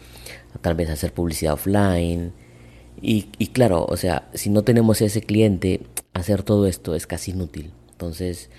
Tal 0.62 0.74
vez 0.74 0.90
hacer 0.90 1.12
publicidad 1.12 1.52
offline. 1.52 2.32
Y, 3.00 3.26
y 3.38 3.48
claro, 3.48 3.86
o 3.88 3.96
sea, 3.96 4.30
si 4.34 4.50
no 4.50 4.62
tenemos 4.64 5.00
ese 5.00 5.20
cliente, 5.20 5.82
hacer 6.12 6.42
todo 6.42 6.66
esto 6.66 6.96
es 6.96 7.06
casi 7.06 7.30
inútil. 7.30 7.72
Entonces, 8.04 8.50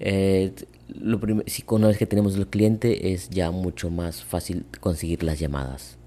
eh, 0.00 0.52
lo 0.88 1.20
si 1.46 1.64
una 1.68 1.88
vez 1.88 1.98
que 1.98 2.06
tenemos 2.06 2.36
el 2.36 2.48
cliente 2.48 3.12
es 3.12 3.30
ya 3.30 3.52
mucho 3.52 3.90
más 3.90 4.24
fácil 4.24 4.66
conseguir 4.80 5.22
las 5.22 5.38
llamadas. 5.38 5.98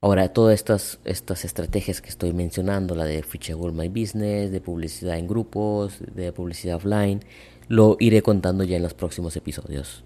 Ahora, 0.00 0.32
todas 0.32 0.54
estas, 0.54 1.44
estrategias 1.44 2.00
que 2.00 2.08
estoy 2.08 2.32
mencionando, 2.32 2.94
la 2.96 3.04
de 3.04 3.22
Feature 3.22 3.72
My 3.72 3.88
Business, 3.88 4.50
de 4.50 4.60
publicidad 4.60 5.18
en 5.18 5.28
grupos, 5.28 5.98
de 6.14 6.32
publicidad 6.32 6.76
offline, 6.76 7.20
lo 7.68 7.96
iré 8.00 8.22
contando 8.22 8.64
ya 8.64 8.76
en 8.76 8.82
los 8.82 8.94
próximos 8.94 9.36
episodios. 9.36 10.02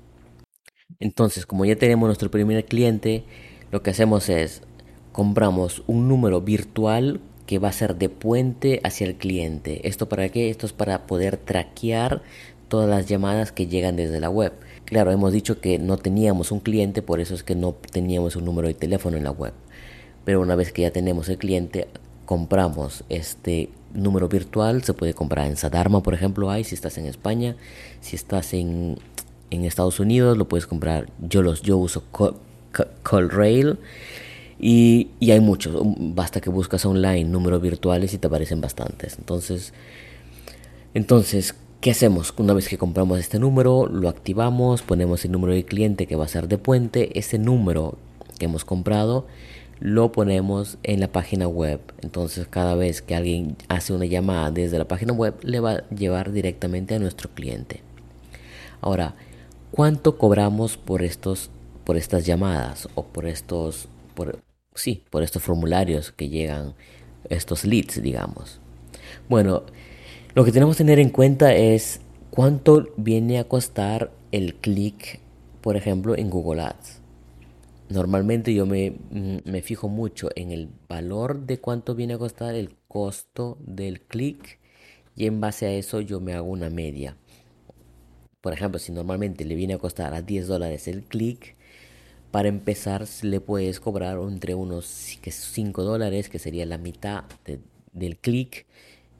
Entonces, 1.01 1.47
como 1.47 1.65
ya 1.65 1.77
tenemos 1.77 2.09
nuestro 2.09 2.31
primer 2.31 2.65
cliente, 2.67 3.25
lo 3.71 3.83
que 3.83 3.91
hacemos 3.91 4.29
es 4.29 4.63
compramos 5.13 5.83
un 5.87 6.09
número 6.09 6.41
virtual 6.43 7.21
que 7.47 7.59
va 7.59 7.69
a 7.69 7.73
ser 7.73 7.97
de 7.97 8.09
puente 8.09 8.81
hacia 8.85 9.07
el 9.07 9.17
cliente. 9.17 9.87
¿Esto 9.87 10.09
para 10.09 10.29
qué? 10.29 10.51
Esto 10.51 10.67
es 10.67 10.73
para 10.73 11.07
poder 11.07 11.37
traquear 11.37 12.23
todas 12.69 12.89
las 12.89 13.07
llamadas 13.07 13.53
que 13.53 13.67
llegan 13.67 13.97
desde 13.97 14.21
la 14.21 14.31
web. 14.31 14.53
Claro, 14.85 15.13
hemos 15.13 15.33
dicho 15.33 15.61
que 15.61 15.79
no 15.79 15.97
teníamos 15.97 16.53
un 16.53 16.61
cliente, 16.61 17.03
por 17.03 17.21
eso 17.21 17.35
es 17.35 17.43
que 17.43 17.55
no 17.55 17.73
teníamos 17.73 18.37
un 18.37 18.45
número 18.45 18.69
de 18.69 18.75
teléfono 18.75 19.17
en 19.17 19.25
la 19.25 19.31
web. 19.31 19.53
Pero 20.25 20.41
una 20.41 20.57
vez 20.57 20.73
que 20.73 20.83
ya 20.83 20.91
tenemos 20.91 21.29
el 21.29 21.39
cliente, 21.39 21.89
compramos 22.25 23.05
este 23.09 23.71
número 23.93 24.29
virtual. 24.29 24.83
Se 24.83 24.95
puede 24.95 25.15
comprar 25.15 25.47
en 25.47 25.57
Sadarma, 25.57 26.03
por 26.03 26.15
ejemplo, 26.15 26.51
hay 26.51 26.65
si 26.65 26.75
estás 26.75 26.99
en 26.99 27.07
España. 27.07 27.57
Si 28.01 28.17
estás 28.17 28.55
en, 28.55 28.99
en 29.51 29.65
Estados 29.65 30.01
Unidos, 30.01 30.37
lo 30.37 30.47
puedes 30.47 30.67
comprar. 30.67 31.11
Yo, 31.21 31.43
los, 31.43 31.63
yo 31.63 31.77
uso 31.79 32.05
CallRail. 33.03 33.79
Y, 34.59 35.09
y, 35.21 35.33
hay 35.33 35.41
muchos, 35.41 35.81
basta 35.99 36.41
que 36.41 36.51
buscas 36.51 36.87
online 36.87 37.25
números 37.25 37.61
virtuales 37.61 38.15
y 38.15 38.19
te 38.19 38.27
aparecen 38.29 38.61
bastantes. 38.61 39.19
Entonces, 39.19 39.73
entonces, 40.95 41.55
¿qué 41.81 41.91
hacemos? 41.91 42.33
Una 42.37 42.55
vez 42.55 42.69
que 42.69 42.79
compramos 42.79 43.19
este 43.19 43.39
número, 43.39 43.87
lo 43.87 44.09
activamos, 44.09 44.83
ponemos 44.83 45.25
el 45.25 45.33
número 45.33 45.53
de 45.53 45.65
cliente 45.65 46.07
que 46.07 46.17
va 46.17 46.25
a 46.25 46.29
ser 46.29 46.49
de 46.49 46.59
puente, 46.59 47.19
ese 47.19 47.39
número 47.39 47.99
que 48.39 48.45
hemos 48.45 48.65
comprado, 48.65 49.27
lo 49.81 50.13
ponemos 50.13 50.79
en 50.85 51.01
la 51.01 51.09
página 51.09 51.49
web. 51.49 51.81
Entonces, 52.01 52.47
cada 52.49 52.77
vez 52.77 53.03
que 53.03 53.17
alguien 53.17 53.57
hace 53.69 53.93
una 53.93 54.07
llamada 54.07 54.51
desde 54.53 54.79
la 54.79 54.87
página 54.87 55.13
web, 55.13 55.35
le 55.43 55.61
va 55.61 55.73
a 55.73 55.89
llevar 55.89 56.33
directamente 56.33 56.95
a 56.95 57.01
nuestro 57.01 57.29
cliente. 57.31 57.83
Ahora, 58.81 59.17
¿cuánto 59.73 60.17
cobramos 60.17 60.77
por 60.77 61.03
estos 61.03 61.51
por 61.85 61.97
estas 61.97 62.25
llamadas 62.25 62.89
o 62.95 63.05
por 63.05 63.27
estos 63.27 63.89
por, 64.15 64.43
sí, 64.75 65.05
por 65.11 65.23
estos 65.23 65.43
formularios 65.43 66.13
que 66.13 66.29
llegan, 66.29 66.75
estos 67.29 67.65
leads, 67.65 68.03
digamos. 68.03 68.61
Bueno, 69.29 69.65
lo 70.35 70.45
que 70.45 70.53
tenemos 70.53 70.77
que 70.77 70.85
tener 70.85 70.99
en 70.99 71.11
cuenta 71.11 71.55
es 71.55 72.01
cuánto 72.31 72.89
viene 72.97 73.39
a 73.39 73.45
costar 73.45 74.13
el 74.33 74.57
clic, 74.57 75.21
por 75.61 75.77
ejemplo, 75.77 76.17
en 76.17 76.31
Google 76.31 76.63
Ads. 76.63 77.01
Normalmente 77.89 78.55
yo 78.55 78.67
me, 78.67 78.91
mm, 78.91 79.39
me 79.45 79.63
fijo 79.63 79.89
mucho 79.89 80.31
en 80.35 80.51
el 80.51 80.69
valor 80.89 81.47
de 81.47 81.59
cuánto 81.61 81.95
viene 81.95 82.15
a 82.15 82.19
costar 82.19 82.55
el 82.55 82.75
costo 82.89 83.59
del 83.61 84.01
clic 84.01 84.59
y 85.15 85.27
en 85.27 85.41
base 85.41 85.67
a 85.67 85.73
eso 85.73 86.01
yo 86.01 86.21
me 86.21 86.35
hago 86.35 86.49
una 86.49 86.71
media. 86.71 87.17
Por 88.41 88.53
ejemplo, 88.53 88.79
si 88.79 88.93
normalmente 88.93 89.45
le 89.45 89.55
viene 89.55 89.75
a 89.75 89.79
costar 89.79 90.13
a 90.15 90.23
10 90.23 90.47
dólares 90.47 90.89
el 90.89 91.05
clic, 91.05 91.57
para 92.35 92.49
empezar, 92.49 93.07
le 93.23 93.41
puedes 93.41 93.79
cobrar 93.79 94.19
entre 94.19 94.57
unos 94.57 94.87
5 94.87 95.85
dólares, 95.85 96.29
que 96.29 96.41
sería 96.41 96.67
la 96.67 96.79
mitad 96.79 97.23
del 97.93 98.17
clic, 98.17 98.67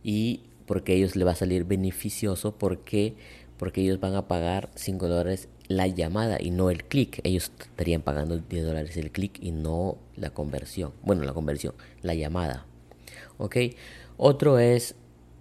y 0.03 0.41
porque 0.67 0.95
ellos 0.95 1.15
le 1.15 1.25
va 1.25 1.31
a 1.31 1.37
salir 1.37 1.63
beneficioso, 1.63 2.59
porque 2.59 3.15
porque 3.57 3.83
ellos 3.83 4.01
van 4.01 4.17
a 4.17 4.27
pagar 4.27 4.69
5 4.75 5.07
dólares 5.07 5.49
la 5.69 5.87
llamada 5.87 6.43
y 6.43 6.51
no 6.51 6.71
el 6.71 6.83
clic. 6.83 7.21
Ellos 7.23 7.53
estarían 7.61 8.03
pagando 8.03 8.37
10 8.37 8.65
dólares 8.65 8.97
el 8.97 9.13
clic 9.13 9.39
y 9.41 9.53
no 9.53 9.97
la 10.17 10.31
conversión. 10.31 10.93
Bueno, 11.05 11.23
la 11.23 11.35
conversión, 11.35 11.75
la 12.03 12.15
llamada. 12.15 12.67
¿Ok? 13.39 13.57
Otro 14.17 14.59
es 14.59 14.97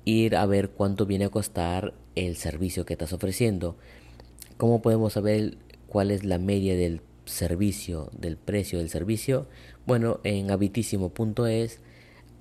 ir 0.06 0.36
a 0.36 0.46
ver 0.46 0.70
cuánto 0.70 1.08
viene 1.08 1.26
a 1.26 1.30
costar 1.30 1.96
el 2.14 2.36
servicio 2.36 2.86
que 2.86 2.94
estás 2.94 3.14
ofreciendo. 3.14 3.78
¿Cómo 4.58 4.84
podemos 4.84 5.14
saber 5.14 5.58
cuál 5.88 6.12
es 6.12 6.24
la 6.24 6.38
media 6.38 6.76
del 6.76 7.02
servicio, 7.26 8.10
del 8.18 8.38
precio 8.38 8.80
del 8.80 8.90
servicio, 8.90 9.48
bueno, 9.86 10.20
en 10.24 10.52
habitísimo.es, 10.52 11.80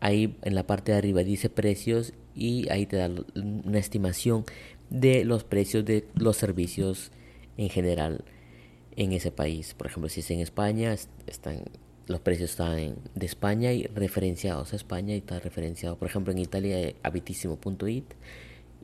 ahí 0.01 0.37
en 0.43 0.55
la 0.55 0.67
parte 0.67 0.93
de 0.93 0.99
arriba 0.99 1.23
dice 1.23 1.51
precios 1.51 2.13
y 2.35 2.69
ahí 2.71 2.87
te 2.87 2.97
da 2.97 3.11
una 3.35 3.79
estimación 3.79 4.45
de 4.91 5.25
los 5.25 5.45
precios 5.45 5.85
de 5.85 6.07
los 6.15 6.37
servicios 6.37 7.13
en 7.57 7.69
general 7.69 8.25
en 8.97 9.13
ese 9.13 9.31
país. 9.31 9.75
Por 9.75 9.87
ejemplo, 9.87 10.09
si 10.09 10.21
es 10.21 10.31
en 10.31 10.41
España, 10.41 10.95
están 11.27 11.65
los 12.09 12.21
precios 12.21 12.51
están 12.51 12.97
de 13.15 13.27
España 13.27 13.73
y 13.73 13.85
referenciados 13.85 14.73
a 14.73 14.77
España 14.77 15.15
y 15.15 15.19
está 15.19 15.39
referenciado, 15.39 15.97
por 15.97 16.09
ejemplo, 16.09 16.33
en 16.33 16.39
Italia 16.39 16.95
habitísimo.it 17.03 18.05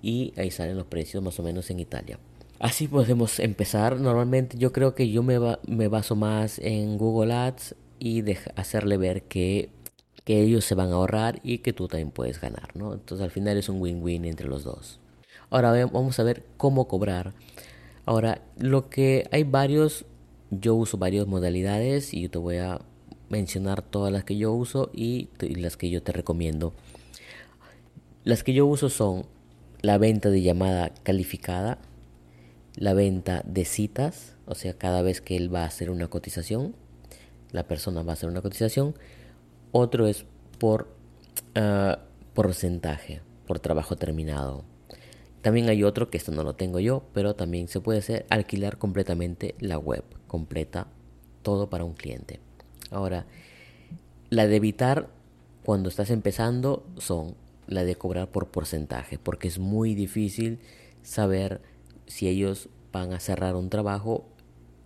y 0.00 0.32
ahí 0.36 0.50
salen 0.50 0.76
los 0.76 0.86
precios 0.86 1.22
más 1.22 1.38
o 1.40 1.42
menos 1.42 1.70
en 1.70 1.80
Italia. 1.80 2.18
Así 2.58 2.88
podemos 2.88 3.38
empezar. 3.38 4.00
Normalmente 4.00 4.58
yo 4.58 4.72
creo 4.72 4.94
que 4.94 5.10
yo 5.10 5.22
me, 5.22 5.38
me 5.66 5.88
baso 5.88 6.16
más 6.16 6.58
en 6.58 6.98
Google 6.98 7.32
Ads 7.32 7.76
y 8.00 8.24
hacerle 8.56 8.96
ver 8.96 9.22
que, 9.22 9.70
que 10.24 10.42
ellos 10.42 10.64
se 10.64 10.74
van 10.74 10.90
a 10.90 10.94
ahorrar 10.94 11.40
y 11.42 11.58
que 11.58 11.72
tú 11.72 11.86
también 11.88 12.10
puedes 12.10 12.40
ganar, 12.40 12.74
¿no? 12.74 12.94
Entonces 12.94 13.24
al 13.24 13.30
final 13.30 13.56
es 13.56 13.68
un 13.68 13.80
win-win 13.80 14.24
entre 14.24 14.48
los 14.48 14.64
dos. 14.64 14.98
Ahora 15.50 15.70
vamos 15.86 16.18
a 16.18 16.24
ver 16.24 16.44
cómo 16.56 16.88
cobrar. 16.88 17.32
Ahora, 18.04 18.42
lo 18.56 18.88
que 18.88 19.28
hay 19.32 19.44
varios, 19.44 20.04
yo 20.50 20.74
uso 20.74 20.98
varias 20.98 21.26
modalidades 21.26 22.12
y 22.12 22.22
yo 22.22 22.30
te 22.30 22.38
voy 22.38 22.56
a 22.56 22.80
mencionar 23.28 23.82
todas 23.82 24.12
las 24.12 24.24
que 24.24 24.36
yo 24.36 24.52
uso 24.52 24.90
y 24.92 25.28
las 25.40 25.76
que 25.76 25.90
yo 25.90 26.02
te 26.02 26.12
recomiendo. 26.12 26.74
Las 28.24 28.42
que 28.42 28.52
yo 28.52 28.66
uso 28.66 28.88
son 28.88 29.26
la 29.80 29.98
venta 29.98 30.30
de 30.30 30.42
llamada 30.42 30.92
calificada, 31.02 31.78
la 32.78 32.94
venta 32.94 33.42
de 33.44 33.64
citas, 33.64 34.36
o 34.46 34.54
sea, 34.54 34.72
cada 34.72 35.02
vez 35.02 35.20
que 35.20 35.36
él 35.36 35.52
va 35.52 35.62
a 35.62 35.66
hacer 35.66 35.90
una 35.90 36.06
cotización, 36.06 36.76
la 37.50 37.66
persona 37.66 38.02
va 38.02 38.12
a 38.12 38.14
hacer 38.14 38.28
una 38.28 38.40
cotización, 38.40 38.94
otro 39.72 40.06
es 40.06 40.24
por 40.60 40.88
uh, 41.56 41.98
porcentaje, 42.34 43.20
por 43.48 43.58
trabajo 43.58 43.96
terminado. 43.96 44.64
También 45.42 45.68
hay 45.68 45.82
otro 45.82 46.08
que 46.08 46.18
esto 46.18 46.30
no 46.30 46.44
lo 46.44 46.54
tengo 46.54 46.78
yo, 46.78 47.02
pero 47.12 47.34
también 47.34 47.66
se 47.66 47.80
puede 47.80 47.98
hacer 47.98 48.26
alquilar 48.30 48.78
completamente 48.78 49.56
la 49.58 49.76
web, 49.78 50.04
completa, 50.28 50.86
todo 51.42 51.68
para 51.70 51.84
un 51.84 51.94
cliente. 51.94 52.38
Ahora, 52.92 53.26
la 54.30 54.46
de 54.46 54.54
evitar 54.54 55.08
cuando 55.64 55.88
estás 55.88 56.10
empezando 56.10 56.86
son 56.98 57.34
la 57.66 57.82
de 57.82 57.96
cobrar 57.96 58.30
por 58.30 58.48
porcentaje, 58.48 59.18
porque 59.18 59.48
es 59.48 59.58
muy 59.58 59.96
difícil 59.96 60.60
saber 61.02 61.60
si 62.08 62.26
ellos 62.26 62.68
van 62.92 63.12
a 63.12 63.20
cerrar 63.20 63.54
un 63.54 63.70
trabajo 63.70 64.24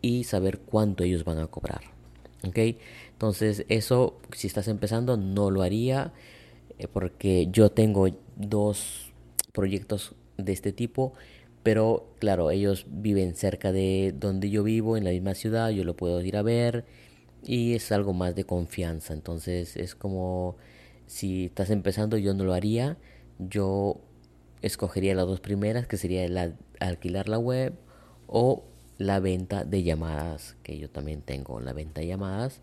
y 0.02 0.25
saber 0.25 0.59
cuánto 0.59 1.05
ellos 1.05 1.25
van 1.25 1.38
a 1.38 1.47
cobrar. 1.47 1.81
Entonces 2.43 3.64
eso, 3.69 4.19
si 4.33 4.47
estás 4.49 4.69
empezando, 4.69 5.17
no 5.17 5.50
lo 5.50 5.62
haría 5.62 6.12
eh, 6.79 6.88
porque 6.88 7.49
yo 7.50 7.71
tengo 7.71 8.09
dos 8.37 9.12
proyectos 9.52 10.14
de 10.38 10.52
este 10.52 10.73
tipo, 10.73 11.12
pero 11.62 12.14
claro, 12.19 12.50
ellos 12.50 12.87
viven 12.88 13.35
cerca 13.37 13.71
de 13.73 14.14
donde 14.19 14.50
yo 14.50 14.64
vivo, 14.64 14.97
en 14.97 15.05
la 15.05 15.11
misma 15.11 15.35
ciudad, 15.35 15.71
yo 15.71 15.85
lo 15.85 15.97
puedo 15.97 16.21
ir 16.23 16.37
a 16.37 16.43
ver 16.43 16.85
y 17.45 17.75
es 17.75 17.93
algo 17.93 18.12
más 18.12 18.35
de 18.35 18.45
confianza. 18.45 19.14
Entonces 19.14 19.76
es 19.76 19.95
como 19.95 20.57
si 21.07 21.47
estás 21.47 21.71
empezando, 21.71 22.17
yo 22.19 22.35
no 22.35 22.45
lo 22.45 22.55
haría. 22.55 22.99
Yo 23.38 24.00
escogería 24.62 25.14
las 25.14 25.26
dos 25.26 25.40
primeras, 25.40 25.87
que 25.87 25.97
sería 25.97 26.26
la, 26.28 26.54
alquilar 26.81 27.28
la 27.28 27.38
web 27.38 27.75
o 28.26 28.64
la 28.99 29.21
venta 29.21 29.64
de 29.64 29.83
llamadas, 29.83 30.57
que 30.62 30.78
yo 30.78 30.88
también 30.88 31.23
tengo 31.23 31.61
la 31.61 31.73
venta 31.73 32.00
de 32.00 32.07
llamadas. 32.07 32.61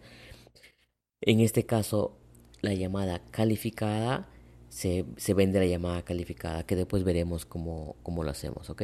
En 1.21 1.41
este 1.41 1.65
caso, 1.65 2.17
la 2.61 2.73
llamada 2.73 3.19
calificada 3.31 4.29
se, 4.69 5.05
vende 5.35 5.59
la 5.59 5.65
llamada 5.65 6.03
calificada, 6.03 6.63
que 6.63 6.75
después 6.75 7.03
veremos 7.03 7.45
cómo, 7.45 7.95
cómo 8.03 8.23
lo 8.23 8.31
hacemos, 8.31 8.69
¿ok? 8.69 8.83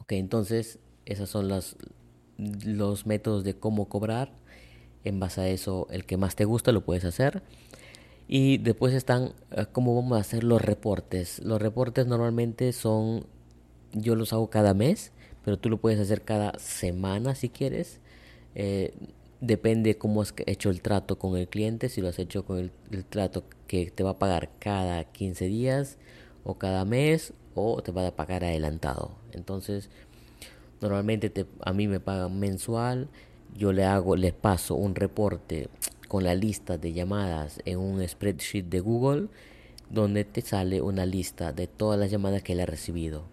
Ok, 0.00 0.12
entonces, 0.12 0.78
esos 1.06 1.30
son 1.30 1.48
los, 1.48 1.76
los 2.38 3.06
métodos 3.06 3.44
de 3.44 3.54
cómo 3.54 3.88
cobrar. 3.88 4.32
En 5.02 5.20
base 5.20 5.40
a 5.42 5.48
eso, 5.48 5.86
el 5.90 6.06
que 6.06 6.16
más 6.16 6.34
te 6.36 6.44
gusta 6.44 6.72
lo 6.72 6.84
puedes 6.84 7.04
hacer. 7.04 7.42
Y 8.26 8.58
después 8.58 8.94
están 8.94 9.32
eh, 9.50 9.66
cómo 9.72 9.94
vamos 9.94 10.16
a 10.16 10.20
hacer 10.20 10.44
los 10.44 10.62
reportes. 10.62 11.40
Los 11.40 11.60
reportes 11.60 12.06
normalmente 12.06 12.72
son, 12.72 13.26
yo 13.92 14.16
los 14.16 14.32
hago 14.32 14.48
cada 14.48 14.74
mes, 14.74 15.12
pero 15.44 15.58
tú 15.58 15.68
lo 15.68 15.78
puedes 15.78 16.00
hacer 16.00 16.22
cada 16.22 16.58
semana 16.58 17.34
si 17.34 17.48
quieres. 17.50 18.00
Eh, 18.54 18.94
depende 19.40 19.98
cómo 19.98 20.22
has 20.22 20.32
hecho 20.46 20.70
el 20.70 20.80
trato 20.80 21.18
con 21.18 21.36
el 21.36 21.48
cliente, 21.48 21.88
si 21.88 22.00
lo 22.00 22.08
has 22.08 22.18
hecho 22.18 22.44
con 22.44 22.58
el, 22.58 23.04
trato 23.04 23.44
que 23.66 23.90
te 23.90 24.02
va 24.02 24.10
a 24.10 24.18
pagar 24.18 24.50
cada 24.58 25.04
15 25.04 25.46
días 25.46 25.98
o 26.44 26.54
cada 26.54 26.84
mes 26.84 27.32
o 27.54 27.82
te 27.82 27.92
va 27.92 28.06
a 28.06 28.16
pagar 28.16 28.44
adelantado. 28.44 29.12
Entonces, 29.32 29.90
normalmente 30.80 31.28
te, 31.30 31.46
a 31.60 31.72
mí 31.72 31.88
me 31.88 32.00
pagan 32.00 32.38
mensual, 32.38 33.08
yo 33.56 33.72
le 33.72 33.84
hago, 33.84 34.16
les 34.16 34.32
paso 34.32 34.74
un 34.74 34.94
reporte 34.94 35.68
con 36.08 36.24
la 36.24 36.34
lista 36.34 36.78
de 36.78 36.92
llamadas 36.92 37.60
en 37.64 37.78
un 37.78 38.06
spreadsheet 38.06 38.66
de 38.66 38.80
Google 38.80 39.28
donde 39.90 40.24
te 40.24 40.40
sale 40.40 40.80
una 40.82 41.06
lista 41.06 41.52
de 41.52 41.66
todas 41.66 41.98
las 41.98 42.10
llamadas 42.10 42.42
que 42.42 42.52
él 42.52 42.60
ha 42.60 42.66
recibido. 42.66 43.24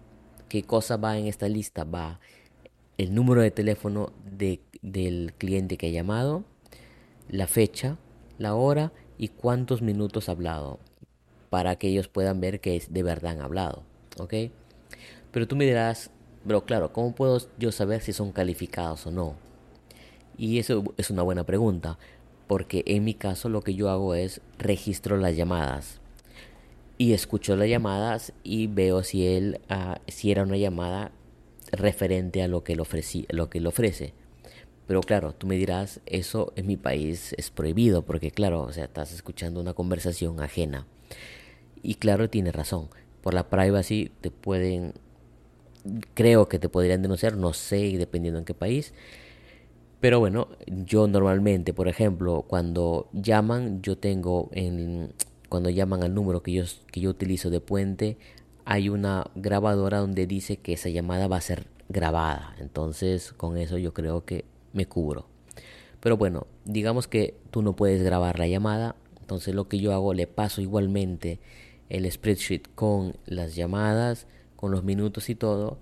¿Qué 0.48 0.62
cosa 0.62 0.96
va 0.96 1.18
en 1.18 1.26
esta 1.26 1.48
lista? 1.48 1.84
Va 1.84 2.20
el 2.98 3.14
número 3.14 3.40
de 3.40 3.50
teléfono 3.50 4.12
de, 4.24 4.60
del 4.82 5.34
cliente 5.38 5.76
que 5.76 5.88
ha 5.88 5.90
llamado, 5.90 6.44
la 7.28 7.46
fecha, 7.46 7.96
la 8.38 8.54
hora 8.54 8.92
y 9.18 9.28
cuántos 9.28 9.82
minutos 9.82 10.28
ha 10.28 10.32
hablado 10.32 10.78
para 11.50 11.76
que 11.76 11.88
ellos 11.88 12.08
puedan 12.08 12.40
ver 12.40 12.60
que 12.60 12.82
de 12.88 13.02
verdad 13.02 13.32
han 13.32 13.40
hablado. 13.40 13.82
¿Ok? 14.18 14.34
Pero 15.30 15.48
tú 15.48 15.56
me 15.56 15.64
dirás, 15.64 16.10
pero 16.46 16.64
claro, 16.64 16.92
¿cómo 16.92 17.14
puedo 17.14 17.38
yo 17.58 17.72
saber 17.72 18.02
si 18.02 18.12
son 18.12 18.32
calificados 18.32 19.06
o 19.06 19.10
no? 19.10 19.36
Y 20.36 20.58
eso 20.58 20.82
es 20.96 21.10
una 21.10 21.22
buena 21.22 21.44
pregunta, 21.44 21.98
porque 22.46 22.82
en 22.86 23.04
mi 23.04 23.14
caso 23.14 23.48
lo 23.48 23.62
que 23.62 23.74
yo 23.74 23.88
hago 23.88 24.14
es 24.14 24.40
registro 24.58 25.16
las 25.16 25.36
llamadas 25.36 26.00
y 26.98 27.12
escucho 27.12 27.56
las 27.56 27.68
llamadas 27.68 28.32
y 28.42 28.66
veo 28.66 29.02
si 29.02 29.26
él 29.26 29.60
uh, 29.70 29.98
si 30.08 30.30
era 30.30 30.42
una 30.42 30.56
llamada 30.56 31.12
referente 31.72 32.42
a 32.42 32.48
lo 32.48 32.64
que, 32.64 32.76
le 32.76 32.82
ofrecí, 32.82 33.26
lo 33.30 33.48
que 33.48 33.60
le 33.60 33.68
ofrece. 33.68 34.14
Pero 34.86 35.00
claro, 35.00 35.34
tú 35.34 35.46
me 35.46 35.56
dirás, 35.56 36.00
eso 36.06 36.52
en 36.54 36.66
mi 36.66 36.76
país 36.76 37.34
es 37.38 37.50
prohibido 37.50 38.02
porque 38.02 38.30
claro, 38.30 38.62
o 38.62 38.72
sea, 38.72 38.84
estás 38.84 39.12
escuchando 39.12 39.60
una 39.60 39.74
conversación 39.74 40.40
ajena. 40.40 40.86
Y 41.82 41.94
claro, 41.94 42.28
tiene 42.28 42.52
razón. 42.52 42.88
Por 43.22 43.34
la 43.34 43.48
privacy 43.48 44.12
te 44.20 44.30
pueden 44.30 44.92
creo 46.14 46.48
que 46.48 46.58
te 46.58 46.68
podrían 46.68 47.02
denunciar, 47.02 47.36
no 47.36 47.52
sé, 47.52 47.96
dependiendo 47.98 48.38
en 48.38 48.44
qué 48.44 48.54
país. 48.54 48.92
Pero 50.02 50.18
bueno, 50.18 50.48
yo 50.66 51.06
normalmente, 51.06 51.72
por 51.72 51.86
ejemplo, 51.86 52.44
cuando 52.48 53.08
llaman, 53.12 53.82
yo 53.82 53.96
tengo 53.96 54.50
en 54.50 55.12
cuando 55.48 55.70
llaman 55.70 56.02
al 56.02 56.12
número 56.12 56.42
que 56.42 56.50
yo, 56.50 56.64
que 56.90 56.98
yo 56.98 57.10
utilizo 57.10 57.50
de 57.50 57.60
puente, 57.60 58.18
hay 58.64 58.88
una 58.88 59.30
grabadora 59.36 59.98
donde 59.98 60.26
dice 60.26 60.56
que 60.56 60.72
esa 60.72 60.88
llamada 60.88 61.28
va 61.28 61.36
a 61.36 61.40
ser 61.40 61.68
grabada. 61.88 62.56
Entonces, 62.58 63.32
con 63.32 63.56
eso 63.56 63.78
yo 63.78 63.94
creo 63.94 64.24
que 64.24 64.44
me 64.72 64.86
cubro. 64.86 65.26
Pero 66.00 66.16
bueno, 66.16 66.48
digamos 66.64 67.06
que 67.06 67.36
tú 67.52 67.62
no 67.62 67.76
puedes 67.76 68.02
grabar 68.02 68.40
la 68.40 68.48
llamada. 68.48 68.96
Entonces 69.20 69.54
lo 69.54 69.68
que 69.68 69.78
yo 69.78 69.92
hago, 69.92 70.14
le 70.14 70.26
paso 70.26 70.60
igualmente 70.60 71.38
el 71.90 72.10
spreadsheet 72.10 72.74
con 72.74 73.14
las 73.24 73.54
llamadas, 73.54 74.26
con 74.56 74.72
los 74.72 74.82
minutos 74.82 75.30
y 75.30 75.36
todo. 75.36 75.78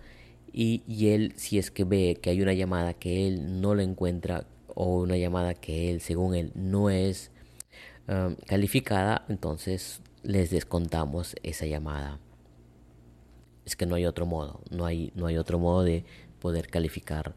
Y, 0.52 1.08
él, 1.08 1.32
si 1.36 1.58
es 1.58 1.70
que 1.70 1.84
ve 1.84 2.18
que 2.20 2.30
hay 2.30 2.42
una 2.42 2.52
llamada 2.54 2.94
que 2.94 3.26
él 3.28 3.60
no 3.60 3.74
la 3.74 3.82
encuentra 3.82 4.46
o 4.74 5.00
una 5.00 5.16
llamada 5.16 5.54
que 5.54 5.90
él, 5.90 6.00
según 6.00 6.34
él, 6.34 6.52
no 6.54 6.90
es 6.90 7.30
calificada, 8.46 9.24
entonces 9.28 10.02
les 10.24 10.50
descontamos 10.50 11.36
esa 11.42 11.66
llamada. 11.66 12.18
Es 13.64 13.76
que 13.76 13.86
no 13.86 13.94
hay 13.94 14.04
otro 14.04 14.26
modo, 14.26 14.60
no 14.70 14.84
hay, 14.84 15.12
no 15.14 15.26
hay 15.26 15.36
otro 15.36 15.60
modo 15.60 15.84
de 15.84 16.04
poder 16.40 16.66
calificar 16.68 17.36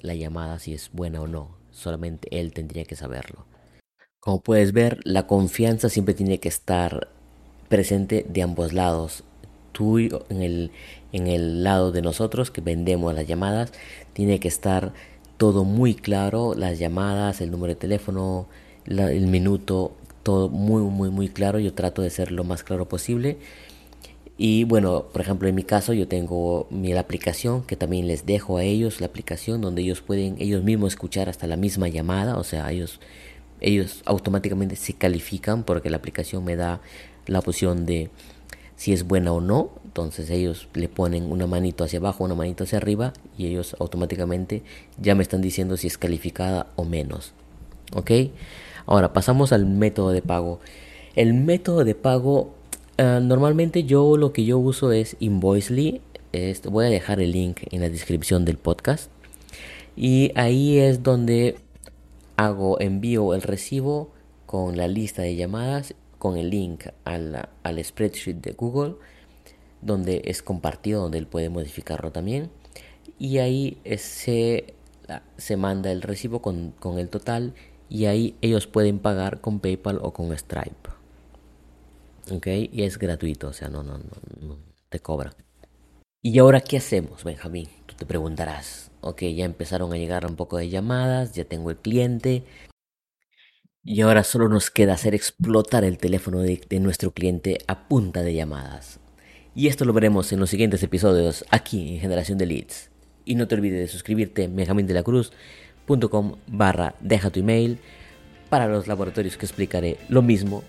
la 0.00 0.14
llamada 0.14 0.58
si 0.58 0.74
es 0.74 0.90
buena 0.92 1.20
o 1.20 1.28
no. 1.28 1.56
Solamente 1.70 2.28
él 2.40 2.52
tendría 2.52 2.84
que 2.84 2.96
saberlo. 2.96 3.46
Como 4.18 4.40
puedes 4.40 4.72
ver, 4.72 5.00
la 5.04 5.26
confianza 5.26 5.88
siempre 5.88 6.14
tiene 6.14 6.40
que 6.40 6.48
estar 6.48 7.08
presente 7.68 8.26
de 8.28 8.42
ambos 8.42 8.72
lados. 8.72 9.24
Tú 9.72 9.98
en 9.98 10.42
el, 10.42 10.70
en 11.12 11.26
el 11.26 11.64
lado 11.64 11.92
de 11.92 12.02
nosotros 12.02 12.50
que 12.50 12.60
vendemos 12.60 13.14
las 13.14 13.26
llamadas, 13.26 13.72
tiene 14.12 14.40
que 14.40 14.48
estar 14.48 14.92
todo 15.36 15.64
muy 15.64 15.94
claro, 15.94 16.54
las 16.54 16.78
llamadas, 16.78 17.40
el 17.40 17.50
número 17.50 17.72
de 17.74 17.80
teléfono, 17.80 18.46
el 18.86 19.26
minuto, 19.26 19.92
todo 20.22 20.48
muy, 20.48 20.82
muy, 20.82 21.10
muy 21.10 21.28
claro. 21.28 21.58
Yo 21.58 21.72
trato 21.72 22.02
de 22.02 22.10
ser 22.10 22.30
lo 22.32 22.44
más 22.44 22.62
claro 22.62 22.88
posible. 22.88 23.38
Y 24.42 24.64
bueno, 24.64 25.04
por 25.12 25.20
ejemplo, 25.20 25.48
en 25.48 25.54
mi 25.54 25.64
caso 25.64 25.92
yo 25.92 26.08
tengo 26.08 26.66
mi 26.70 26.94
la 26.94 27.00
aplicación 27.00 27.62
que 27.62 27.76
también 27.76 28.06
les 28.06 28.24
dejo 28.24 28.56
a 28.56 28.62
ellos 28.64 29.00
la 29.00 29.06
aplicación 29.06 29.60
donde 29.60 29.82
ellos 29.82 30.00
pueden 30.00 30.36
ellos 30.38 30.62
mismos 30.62 30.94
escuchar 30.94 31.28
hasta 31.28 31.46
la 31.46 31.58
misma 31.58 31.88
llamada, 31.88 32.38
o 32.38 32.44
sea, 32.44 32.70
ellos 32.72 33.00
ellos 33.60 34.02
automáticamente 34.06 34.76
se 34.76 34.94
califican 34.94 35.62
porque 35.64 35.90
la 35.90 35.98
aplicación 35.98 36.42
me 36.44 36.56
da 36.56 36.80
la 37.26 37.40
opción 37.40 37.84
de 37.84 38.10
si 38.80 38.94
es 38.94 39.06
buena 39.06 39.30
o 39.34 39.42
no. 39.42 39.72
Entonces 39.84 40.30
ellos 40.30 40.66
le 40.72 40.88
ponen 40.88 41.30
una 41.30 41.46
manito 41.46 41.84
hacia 41.84 41.98
abajo, 41.98 42.24
una 42.24 42.34
manito 42.34 42.64
hacia 42.64 42.78
arriba 42.78 43.12
y 43.36 43.46
ellos 43.46 43.76
automáticamente 43.78 44.62
ya 44.98 45.14
me 45.14 45.22
están 45.22 45.42
diciendo 45.42 45.76
si 45.76 45.86
es 45.86 45.98
calificada 45.98 46.68
o 46.76 46.86
menos. 46.86 47.34
¿Ok? 47.94 48.10
Ahora 48.86 49.12
pasamos 49.12 49.52
al 49.52 49.66
método 49.66 50.12
de 50.12 50.22
pago. 50.22 50.60
El 51.14 51.34
método 51.34 51.84
de 51.84 51.94
pago, 51.94 52.54
ah, 52.96 53.20
normalmente 53.22 53.84
yo 53.84 54.16
lo 54.16 54.32
que 54.32 54.46
yo 54.46 54.56
uso 54.56 54.92
es 54.92 55.14
Invoicely. 55.20 56.00
voy 56.70 56.86
a 56.86 56.88
dejar 56.88 57.20
el 57.20 57.32
link 57.32 57.60
en 57.70 57.82
la 57.82 57.90
descripción 57.90 58.46
del 58.46 58.56
podcast. 58.56 59.10
Y 59.94 60.32
ahí 60.36 60.78
es 60.78 61.02
donde 61.02 61.56
hago, 62.38 62.80
envío 62.80 63.34
el 63.34 63.42
recibo 63.42 64.08
con 64.46 64.78
la 64.78 64.88
lista 64.88 65.20
de 65.20 65.36
llamadas, 65.36 65.94
con 66.20 66.36
el 66.36 66.50
link 66.50 66.84
al, 67.04 67.48
al 67.62 67.84
spreadsheet 67.84 68.36
de 68.36 68.52
Google, 68.52 68.94
donde 69.80 70.20
es 70.26 70.42
compartido, 70.42 71.00
donde 71.00 71.16
él 71.16 71.26
puede 71.26 71.48
modificarlo 71.48 72.12
también. 72.12 72.50
Y 73.18 73.38
ahí 73.38 73.78
se, 73.96 74.74
se 75.38 75.56
manda 75.56 75.90
el 75.90 76.02
recibo 76.02 76.42
con, 76.42 76.72
con 76.78 76.98
el 76.98 77.08
total 77.08 77.54
y 77.88 78.04
ahí 78.04 78.36
ellos 78.42 78.66
pueden 78.66 78.98
pagar 78.98 79.40
con 79.40 79.60
PayPal 79.60 79.98
o 80.02 80.12
con 80.12 80.36
Stripe. 80.36 80.90
¿Ok? 82.30 82.46
Y 82.70 82.82
es 82.82 82.98
gratuito, 82.98 83.48
o 83.48 83.52
sea, 83.54 83.68
no, 83.68 83.82
no, 83.82 83.98
no, 83.98 84.58
te 84.90 85.00
cobra. 85.00 85.32
¿Y 86.22 86.38
ahora 86.38 86.60
qué 86.60 86.76
hacemos, 86.76 87.24
Benjamín? 87.24 87.66
Tú 87.86 87.94
te 87.94 88.04
preguntarás. 88.04 88.90
Ok, 89.00 89.22
ya 89.22 89.46
empezaron 89.46 89.90
a 89.94 89.96
llegar 89.96 90.26
un 90.26 90.36
poco 90.36 90.58
de 90.58 90.68
llamadas, 90.68 91.32
ya 91.32 91.46
tengo 91.46 91.70
el 91.70 91.78
cliente. 91.78 92.44
Y 93.82 94.02
ahora 94.02 94.24
solo 94.24 94.48
nos 94.50 94.70
queda 94.70 94.92
hacer 94.92 95.14
explotar 95.14 95.84
el 95.84 95.96
teléfono 95.96 96.40
de, 96.40 96.60
nuestro 96.80 97.12
cliente 97.12 97.58
a 97.66 97.88
punta 97.88 98.22
de 98.22 98.34
llamadas. 98.34 99.00
Y 99.54 99.68
esto 99.68 99.86
lo 99.86 99.94
veremos 99.94 100.30
en 100.32 100.40
los 100.40 100.50
siguientes 100.50 100.82
episodios 100.82 101.46
aquí 101.50 101.94
en 101.94 102.00
Generación 102.00 102.36
de 102.36 102.46
Leads. 102.46 102.90
Y 103.24 103.36
no 103.36 103.48
te 103.48 103.54
olvides 103.54 103.80
de 103.80 103.88
suscribirte 103.88 104.44
en 104.44 104.54
benjamindelacruz.com 104.54 106.36
barra 106.46 106.94
deja 107.00 107.30
tu 107.30 107.40
email 107.40 107.78
para 108.50 108.68
los 108.68 108.86
laboratorios 108.86 109.38
que 109.38 109.46
explicaré 109.46 109.96
lo 110.10 110.20
mismo, 110.20 110.62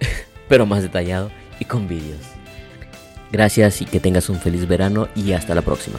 pero 0.48 0.66
más 0.66 0.82
detallado 0.82 1.30
y 1.58 1.64
con 1.64 1.88
vídeos. 1.88 2.20
Gracias 3.32 3.80
y 3.80 3.86
que 3.86 3.98
tengas 3.98 4.28
un 4.28 4.36
feliz 4.36 4.68
verano 4.68 5.08
y 5.16 5.32
hasta 5.32 5.54
la 5.54 5.62
próxima. 5.62 5.98